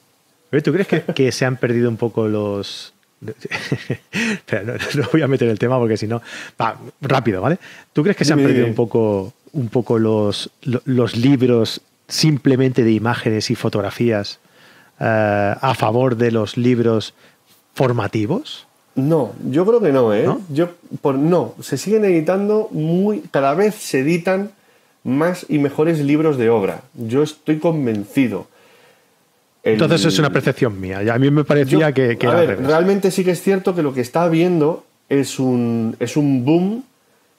¿Tú 0.64 0.72
crees 0.72 0.88
que, 0.88 1.30
se 1.30 1.44
han 1.44 1.58
perdido 1.58 1.90
un 1.90 1.98
poco 1.98 2.26
los, 2.26 2.94
no, 3.20 5.08
voy 5.12 5.20
a 5.20 5.28
meter 5.28 5.46
el 5.50 5.58
tema 5.58 5.78
porque 5.78 5.98
si 5.98 6.06
no. 6.06 6.22
rápido, 7.02 7.42
¿vale? 7.42 7.58
¿Tú 7.92 8.02
crees 8.02 8.16
que 8.16 8.24
se 8.24 8.32
han 8.32 8.38
perdido 8.38 8.66
un 8.66 8.74
poco, 8.74 9.34
un 9.54 9.68
poco 9.68 9.98
los, 9.98 10.50
los 10.62 11.16
libros 11.16 11.80
simplemente 12.08 12.84
de 12.84 12.92
imágenes 12.92 13.50
y 13.50 13.54
fotografías 13.54 14.38
eh, 15.00 15.04
a 15.60 15.74
favor 15.74 16.16
de 16.16 16.30
los 16.30 16.56
libros 16.56 17.14
formativos? 17.74 18.66
No, 18.94 19.32
yo 19.50 19.66
creo 19.66 19.80
que 19.80 19.90
no, 19.90 20.14
¿eh? 20.14 20.28
Yo, 20.50 20.70
por, 21.00 21.16
no, 21.16 21.54
se 21.60 21.78
siguen 21.78 22.04
editando 22.04 22.68
muy. 22.70 23.22
Cada 23.30 23.54
vez 23.54 23.74
se 23.74 24.00
editan 24.00 24.50
más 25.02 25.46
y 25.48 25.58
mejores 25.58 25.98
libros 25.98 26.38
de 26.38 26.48
obra. 26.48 26.82
Yo 26.94 27.22
estoy 27.22 27.58
convencido. 27.58 28.46
Entonces 29.64 30.04
es 30.04 30.18
una 30.18 30.30
percepción 30.30 30.78
mía. 30.80 31.00
A 31.12 31.18
mí 31.18 31.30
me 31.30 31.42
parecía 31.42 31.92
que, 31.92 32.18
a 32.26 32.34
ver, 32.34 32.62
realmente 32.62 33.10
sí 33.10 33.24
que 33.24 33.32
es 33.32 33.42
cierto 33.42 33.74
que 33.74 33.82
lo 33.82 33.94
que 33.94 34.02
está 34.02 34.22
habiendo 34.24 34.84
es 35.08 35.38
un, 35.38 35.96
es 35.98 36.16
un 36.16 36.44
boom 36.44 36.84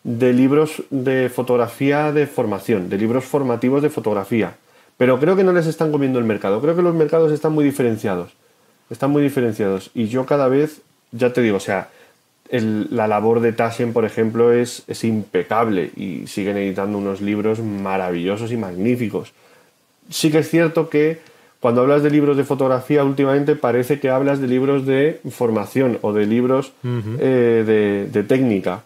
de 0.06 0.34
libros 0.34 0.84
de 0.92 1.30
fotografía 1.30 2.12
de 2.12 2.28
formación, 2.28 2.90
de 2.90 2.98
libros 2.98 3.26
formativos 3.26 3.82
de 3.82 3.90
fotografía. 3.90 4.56
Pero 4.98 5.20
creo 5.20 5.36
que 5.36 5.44
no 5.44 5.52
les 5.52 5.66
están 5.66 5.92
comiendo 5.92 6.20
el 6.20 6.26
mercado. 6.26 6.62
Creo 6.62 6.76
que 6.76 6.84
los 6.84 6.96
mercados 6.96 7.32
están 7.32 7.52
muy 7.52 7.66
diferenciados. 7.66 8.32
Están 8.90 9.10
muy 9.10 9.24
diferenciados. 9.24 9.90
Y 9.94 10.08
yo 10.08 10.26
cada 10.26 10.48
vez, 10.48 10.82
ya 11.12 11.34
te 11.34 11.42
digo, 11.42 11.58
o 11.58 11.60
sea, 11.60 11.90
la 12.52 13.08
labor 13.08 13.40
de 13.40 13.52
Taschen, 13.52 13.94
por 13.94 14.06
ejemplo, 14.06 14.54
es, 14.54 14.84
es 14.88 15.04
impecable 15.04 15.92
y 15.96 16.28
siguen 16.28 16.58
editando 16.58 17.00
unos 17.00 17.20
libros 17.20 17.60
maravillosos 17.60 18.52
y 18.52 18.58
magníficos. 18.58 19.34
Sí 20.10 20.32
que 20.32 20.38
es 20.40 20.50
cierto 20.50 20.88
que 20.88 21.20
cuando 21.60 21.82
hablas 21.82 22.04
de 22.04 22.12
libros 22.12 22.38
de 22.38 22.44
fotografía, 22.44 23.04
últimamente 23.04 23.56
parece 23.56 24.00
que 24.00 24.12
hablas 24.12 24.40
de 24.40 24.48
libros 24.48 24.86
de 24.86 25.20
formación 25.32 25.98
o 26.04 26.14
de 26.14 26.28
libros 26.28 26.74
eh, 26.84 28.08
de, 28.14 28.24
técnica. 28.24 28.84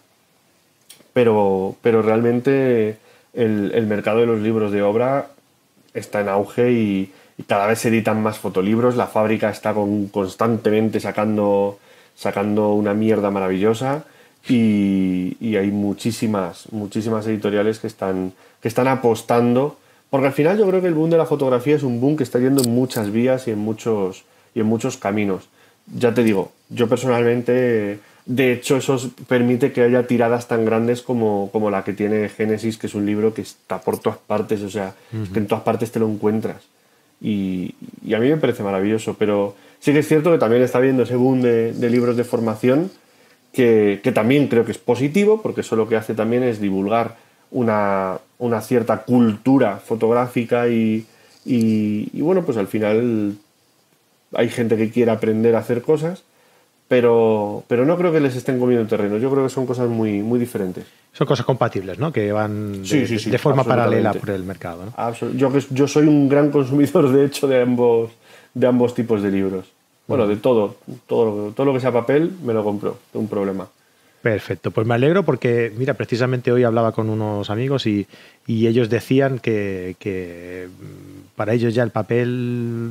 Pero, 1.12 1.76
pero 1.82 2.02
realmente 2.02 2.96
el, 3.34 3.86
mercado 3.86 4.20
de 4.20 4.26
los 4.26 4.40
libros 4.40 4.72
de 4.72 4.82
obra 4.82 5.28
está 5.94 6.20
en 6.20 6.28
auge 6.28 6.72
y, 6.72 7.12
cada 7.46 7.66
vez 7.66 7.78
se 7.78 7.88
editan 7.88 8.22
más 8.22 8.38
fotolibros. 8.38 8.96
La 8.96 9.06
fábrica 9.06 9.48
está 9.48 9.74
constantemente 10.10 11.00
sacando, 11.00 11.78
sacando 12.14 12.74
una 12.74 12.92
mierda 12.92 13.30
maravillosa. 13.30 14.04
Y, 14.46 15.38
y, 15.40 15.56
hay 15.56 15.70
muchísimas, 15.70 16.70
muchísimas 16.70 17.26
editoriales 17.26 17.78
que 17.78 17.86
están, 17.86 18.34
que 18.60 18.68
están 18.68 18.88
apostando 18.88 19.78
porque 20.10 20.26
al 20.26 20.32
final 20.32 20.58
yo 20.58 20.66
creo 20.66 20.80
que 20.80 20.88
el 20.88 20.94
boom 20.94 21.08
de 21.08 21.16
la 21.16 21.24
fotografía 21.24 21.76
es 21.76 21.84
un 21.84 22.00
boom 22.00 22.16
que 22.16 22.24
está 22.24 22.40
yendo 22.40 22.62
en 22.62 22.74
muchas 22.74 23.12
vías 23.12 23.46
y 23.46 23.52
en 23.52 23.60
muchos, 23.60 24.24
y 24.54 24.60
en 24.60 24.66
muchos 24.66 24.96
caminos. 24.96 25.48
Ya 25.86 26.12
te 26.12 26.24
digo, 26.24 26.52
yo 26.68 26.88
personalmente, 26.88 28.00
de 28.26 28.52
hecho, 28.52 28.76
eso 28.76 28.98
permite 29.28 29.72
que 29.72 29.82
haya 29.82 30.06
tiradas 30.06 30.48
tan 30.48 30.64
grandes 30.64 31.02
como, 31.02 31.50
como 31.52 31.70
la 31.70 31.84
que 31.84 31.92
tiene 31.92 32.28
Génesis, 32.28 32.78
que 32.78 32.86
es 32.86 32.94
un 32.94 33.06
libro 33.06 33.34
que 33.34 33.42
está 33.42 33.80
por 33.80 33.98
todas 33.98 34.18
partes, 34.18 34.62
o 34.62 34.70
sea, 34.70 34.94
que 35.32 35.38
en 35.38 35.46
todas 35.46 35.64
partes 35.64 35.90
te 35.90 35.98
lo 35.98 36.08
encuentras. 36.08 36.62
Y, 37.20 37.74
y, 38.04 38.14
a 38.14 38.18
mí 38.18 38.28
me 38.28 38.36
parece 38.36 38.62
maravilloso, 38.62 39.16
pero 39.18 39.54
sí 39.78 39.92
que 39.92 39.98
es 39.98 40.08
cierto 40.08 40.32
que 40.32 40.38
también 40.38 40.62
está 40.62 40.78
habiendo 40.78 41.02
ese 41.02 41.16
boom 41.16 41.42
de, 41.42 41.72
de 41.72 41.90
libros 41.90 42.16
de 42.16 42.24
formación 42.24 42.90
que, 43.52 44.00
que, 44.02 44.12
también 44.12 44.48
creo 44.48 44.64
que 44.64 44.72
es 44.72 44.78
positivo, 44.78 45.42
porque 45.42 45.60
eso 45.62 45.76
lo 45.76 45.88
que 45.88 45.96
hace 45.96 46.14
también 46.14 46.42
es 46.42 46.60
divulgar 46.60 47.16
una, 47.50 48.18
una 48.38 48.60
cierta 48.60 49.02
cultura 49.02 49.78
fotográfica 49.78 50.68
y, 50.68 51.06
y, 51.44 52.20
bueno, 52.20 52.44
pues 52.44 52.56
al 52.56 52.68
final 52.68 53.36
hay 54.34 54.48
gente 54.48 54.76
que 54.76 54.90
quiere 54.90 55.10
aprender 55.10 55.56
a 55.56 55.60
hacer 55.60 55.82
cosas, 55.82 56.22
pero, 56.90 57.62
pero 57.68 57.84
no 57.84 57.96
creo 57.96 58.10
que 58.10 58.18
les 58.18 58.34
estén 58.34 58.58
comiendo 58.58 58.84
terreno, 58.88 59.16
yo 59.16 59.30
creo 59.30 59.44
que 59.44 59.48
son 59.48 59.64
cosas 59.64 59.88
muy, 59.88 60.24
muy 60.24 60.40
diferentes. 60.40 60.86
Son 61.12 61.24
cosas 61.24 61.46
compatibles, 61.46 62.00
¿no? 62.00 62.10
Que 62.10 62.32
van 62.32 62.82
de, 62.82 63.38
forma 63.38 63.62
paralela 63.62 64.12
por 64.12 64.28
el 64.30 64.42
mercado. 64.42 64.86
¿no? 64.86 65.12
Yo, 65.36 65.52
yo 65.70 65.86
soy 65.86 66.08
un 66.08 66.28
gran 66.28 66.50
consumidor, 66.50 67.12
de 67.12 67.26
hecho, 67.26 67.46
de 67.46 67.62
ambos, 67.62 68.10
de 68.54 68.66
ambos 68.66 68.92
tipos 68.92 69.22
de 69.22 69.30
libros. 69.30 69.66
Bueno, 70.08 70.26
de 70.26 70.34
todo, 70.38 70.78
todo, 71.06 71.52
todo 71.52 71.64
lo 71.64 71.72
que 71.74 71.78
sea 71.78 71.92
papel 71.92 72.32
me 72.42 72.52
lo 72.52 72.64
compro, 72.64 72.98
un 73.14 73.28
problema. 73.28 73.68
Perfecto, 74.22 74.70
pues 74.70 74.86
me 74.86 74.94
alegro 74.94 75.24
porque, 75.24 75.72
mira, 75.76 75.94
precisamente 75.94 76.52
hoy 76.52 76.62
hablaba 76.64 76.92
con 76.92 77.08
unos 77.08 77.48
amigos 77.48 77.86
y, 77.86 78.06
ellos 78.46 78.90
decían 78.90 79.38
que, 79.38 80.68
mm, 80.68 81.36
para 81.36 81.54
ellos 81.54 81.74
ya 81.74 81.82
el 81.82 81.90
papel 81.90 82.90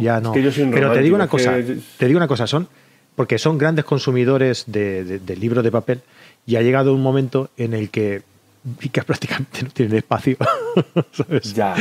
ya 0.00 0.20
no. 0.20 0.32
Pero 0.32 0.92
te 0.92 1.00
digo 1.00 1.16
una 1.16 1.28
cosa, 1.28 1.56
te 1.98 2.06
digo 2.06 2.16
una 2.16 2.28
cosa, 2.28 2.46
son 2.46 2.68
porque 3.14 3.38
son 3.38 3.58
grandes 3.58 3.84
consumidores 3.84 4.64
de, 4.66 5.18
de 5.18 5.36
libros 5.36 5.62
de 5.62 5.70
papel 5.70 6.00
y 6.46 6.56
ha 6.56 6.62
llegado 6.62 6.94
un 6.94 7.02
momento 7.02 7.50
en 7.58 7.74
el 7.74 7.90
que 7.90 8.22
y 8.80 8.88
que 8.88 9.02
prácticamente 9.02 9.62
no 9.62 9.70
tienen 9.70 9.98
espacio. 9.98 10.36
Ya. 11.54 11.74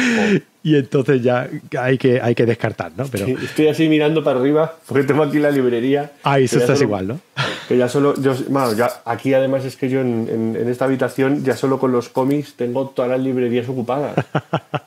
Y 0.64 0.76
entonces 0.76 1.24
ya 1.24 1.50
hay 1.80 1.98
que, 1.98 2.22
hay 2.22 2.36
que 2.36 2.46
descartar, 2.46 2.92
¿no? 2.96 3.06
Pero, 3.08 3.26
estoy 3.26 3.68
así 3.68 3.88
mirando 3.88 4.24
para 4.24 4.40
arriba 4.40 4.76
porque 4.86 5.04
tengo 5.04 5.24
aquí 5.24 5.40
la 5.40 5.50
librería. 5.50 6.12
Ahí 6.24 6.46
eso 6.46 6.60
estás 6.60 6.82
igual, 6.82 7.08
¿no? 7.08 7.20
Que 7.68 7.78
ya 7.78 7.88
solo. 7.88 8.14
Yo, 8.22 8.36
bueno, 8.50 8.74
ya 8.74 9.02
aquí 9.06 9.34
además 9.34 9.66
es 9.66 9.76
que 9.76 9.90
yo 9.90 10.02
en, 10.02 10.56
en, 10.56 10.70
esta 10.70 10.86
habitación 10.86 11.44
ya 11.44 11.56
solo 11.56 11.80
con 11.80 11.92
los 11.92 12.10
cómics 12.10 12.56
tengo 12.56 12.90
todas 12.90 13.10
las 13.10 13.22
librerías 13.22 13.68
ocupadas. 13.70 14.16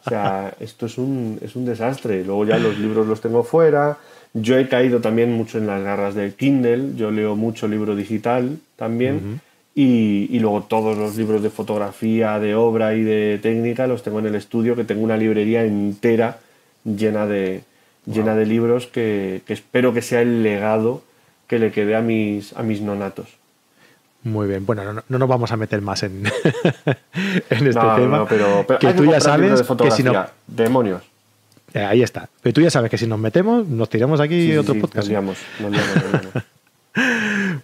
O 0.06 0.08
sea, 0.08 0.54
esto 0.60 0.86
es 0.86 0.98
un, 0.98 1.38
es 1.42 1.56
un 1.56 1.64
desastre. 1.64 2.24
Luego 2.24 2.44
ya 2.44 2.58
los 2.58 2.78
libros 2.78 3.06
los 3.06 3.20
tengo 3.20 3.42
fuera. 3.42 3.98
Yo 4.34 4.58
he 4.58 4.68
caído 4.68 5.00
también 5.00 5.32
mucho 5.32 5.58
en 5.58 5.66
las 5.66 5.82
garras 5.82 6.14
del 6.14 6.34
Kindle. 6.34 6.96
Yo 6.96 7.10
leo 7.10 7.36
mucho 7.36 7.66
libro 7.66 7.96
digital 7.96 8.58
también. 8.76 9.40
Y, 9.76 10.38
luego 10.38 10.62
todos 10.62 10.96
los 10.96 11.16
libros 11.16 11.42
de 11.42 11.50
fotografía, 11.50 12.38
de 12.38 12.54
obra 12.54 12.94
y 12.94 13.02
de 13.02 13.38
técnica 13.42 13.88
los 13.88 14.04
tengo 14.04 14.20
en 14.20 14.26
el 14.26 14.36
estudio, 14.36 14.76
que 14.76 14.84
tengo 14.84 15.02
una 15.02 15.16
librería 15.16 15.64
entera 15.64 16.38
llena 16.84 17.26
de, 17.26 17.64
llena 18.06 18.36
de 18.36 18.46
libros 18.46 18.86
que, 18.86 19.42
espero 19.48 19.92
que 19.92 20.02
sea 20.02 20.22
el 20.22 20.42
legado 20.44 21.02
que 21.48 21.58
le 21.58 21.72
quede 21.72 21.96
a 21.96 22.00
mis, 22.02 22.52
a 22.52 22.62
mis 22.62 22.82
nonatos. 22.82 23.26
Muy 24.22 24.46
bien, 24.46 24.64
bueno, 24.64 24.92
no, 24.92 25.02
nos 25.08 25.28
vamos 25.28 25.50
a 25.52 25.56
meter 25.56 25.82
más 25.82 26.02
en, 26.04 26.24
en 27.50 27.66
este 27.66 27.80
tema. 27.96 28.26
pero, 28.28 28.64
que 28.78 28.94
tú 28.94 29.04
ya 29.04 29.20
sabes 29.20 29.62
que 29.62 29.90
si 29.90 30.02
no... 30.02 30.24
Demonios. 30.46 31.02
Eh, 31.74 31.84
ahí 31.84 32.02
está. 32.02 32.28
Pero 32.40 32.54
tú 32.54 32.60
ya 32.60 32.70
sabes 32.70 32.88
que 32.90 32.96
si 32.96 33.06
nos 33.08 33.18
metemos, 33.18 33.66
nos 33.66 33.88
tiramos 33.88 34.20
aquí 34.20 34.56
otro 34.56 34.76
podcast. 34.76 35.10
Nos 35.10 35.36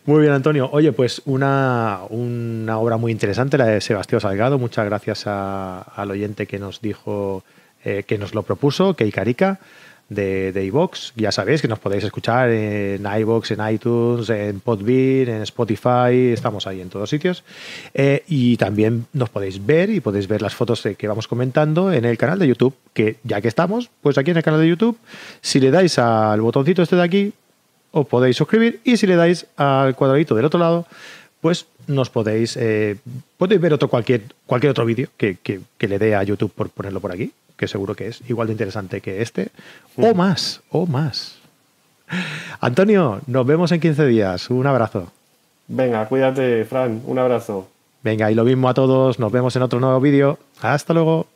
Muy 0.07 0.23
bien, 0.23 0.33
Antonio. 0.33 0.69
Oye, 0.73 0.93
pues 0.93 1.23
una, 1.25 2.01
una, 2.09 2.79
obra 2.79 2.97
muy 2.97 3.13
interesante, 3.13 3.59
la 3.59 3.67
de 3.67 3.81
Sebastián 3.81 4.21
Salgado. 4.21 4.59
Muchas 4.59 4.85
gracias 4.87 5.27
al 5.27 6.11
oyente 6.11 6.47
que 6.47 6.59
nos 6.59 6.81
dijo, 6.81 7.45
eh, 7.85 8.05
que 8.07 8.19
nos 8.19 8.35
lo 8.35 8.43
propuso, 8.43 8.95
que 8.95 9.05
de, 10.11 10.53
de 10.53 10.65
iVox. 10.67 11.13
Ya 11.17 11.33
sabéis 11.33 11.63
que 11.63 11.69
nos 11.69 11.79
podéis 11.79 12.05
escuchar 12.05 12.51
en 12.51 13.07
iVox, 13.07 13.53
en 13.53 13.73
iTunes, 13.73 14.29
en 14.29 14.61
Podbean, 14.61 15.29
en 15.29 15.43
Spotify, 15.43 16.33
estamos 16.33 16.67
ahí 16.67 16.81
en 16.81 16.91
todos 16.91 17.09
sitios. 17.09 17.45
Eh, 17.95 18.25
y 18.29 18.57
también 18.57 19.07
nos 19.13 19.31
podéis 19.31 19.65
ver 19.65 19.89
y 19.91 20.01
podéis 20.01 20.27
ver 20.27 20.43
las 20.43 20.55
fotos 20.55 20.83
que 20.99 21.09
vamos 21.09 21.29
comentando 21.29 21.93
en 21.93 22.05
el 22.05 22.19
canal 22.19 22.39
de 22.39 22.49
YouTube, 22.49 22.75
que 22.93 23.17
ya 23.23 23.41
que 23.41 23.49
estamos, 23.49 23.91
pues 24.03 24.19
aquí 24.19 24.33
en 24.33 24.37
el 24.37 24.43
canal 24.43 24.61
de 24.61 24.69
YouTube, 24.69 24.99
si 25.41 25.61
le 25.61 25.71
dais 25.71 25.99
al 25.99 26.41
botoncito 26.41 26.83
este 26.83 26.97
de 26.97 27.03
aquí, 27.03 27.33
os 27.93 28.07
podéis 28.07 28.37
suscribir 28.37 28.81
y 28.85 28.97
si 28.97 29.07
le 29.07 29.17
dais 29.17 29.47
al 29.57 29.95
cuadradito 29.95 30.35
del 30.35 30.45
otro 30.45 30.61
lado, 30.61 30.87
pues 31.41 31.67
nos 31.87 32.11
podéis, 32.11 32.57
eh, 32.57 32.97
podéis 33.37 33.61
ver 33.61 33.75
otro 33.75 33.89
cualquier, 33.89 34.23
cualquier 34.47 34.71
otro 34.71 34.85
vídeo 34.85 35.09
que, 35.17 35.39
le 35.79 35.99
dé 35.99 36.15
a 36.15 36.23
YouTube 36.23 36.53
por 36.53 36.71
ponerlo 36.71 37.01
por 37.01 37.13
aquí, 37.13 37.33
que 37.57 37.69
seguro 37.69 37.95
que 37.95 38.09
es 38.09 38.23
igual 38.29 38.47
de 38.49 38.53
interesante 38.53 39.01
que 39.01 39.23
este, 39.23 39.49
o 39.97 40.15
más, 40.15 40.61
o 40.71 40.87
más. 40.87 41.39
Antonio, 42.61 43.21
nos 43.27 43.47
vemos 43.47 43.73
en 43.73 43.81
15 43.81 44.07
días. 44.07 44.51
Un 44.51 44.67
abrazo. 44.67 45.13
Venga, 45.69 46.07
cuídate, 46.09 46.65
Fran. 46.65 47.03
Un 47.07 47.19
abrazo. 47.19 47.69
Venga, 48.03 48.31
y 48.31 48.35
lo 48.35 48.45
mismo 48.45 48.69
a 48.69 48.75
todos. 48.75 49.19
Nos 49.19 49.31
vemos 49.31 49.55
en 49.57 49.63
otro 49.63 49.79
nuevo 49.79 50.01
vídeo. 50.01 50.39
Hasta 50.61 50.93
luego. 50.93 51.27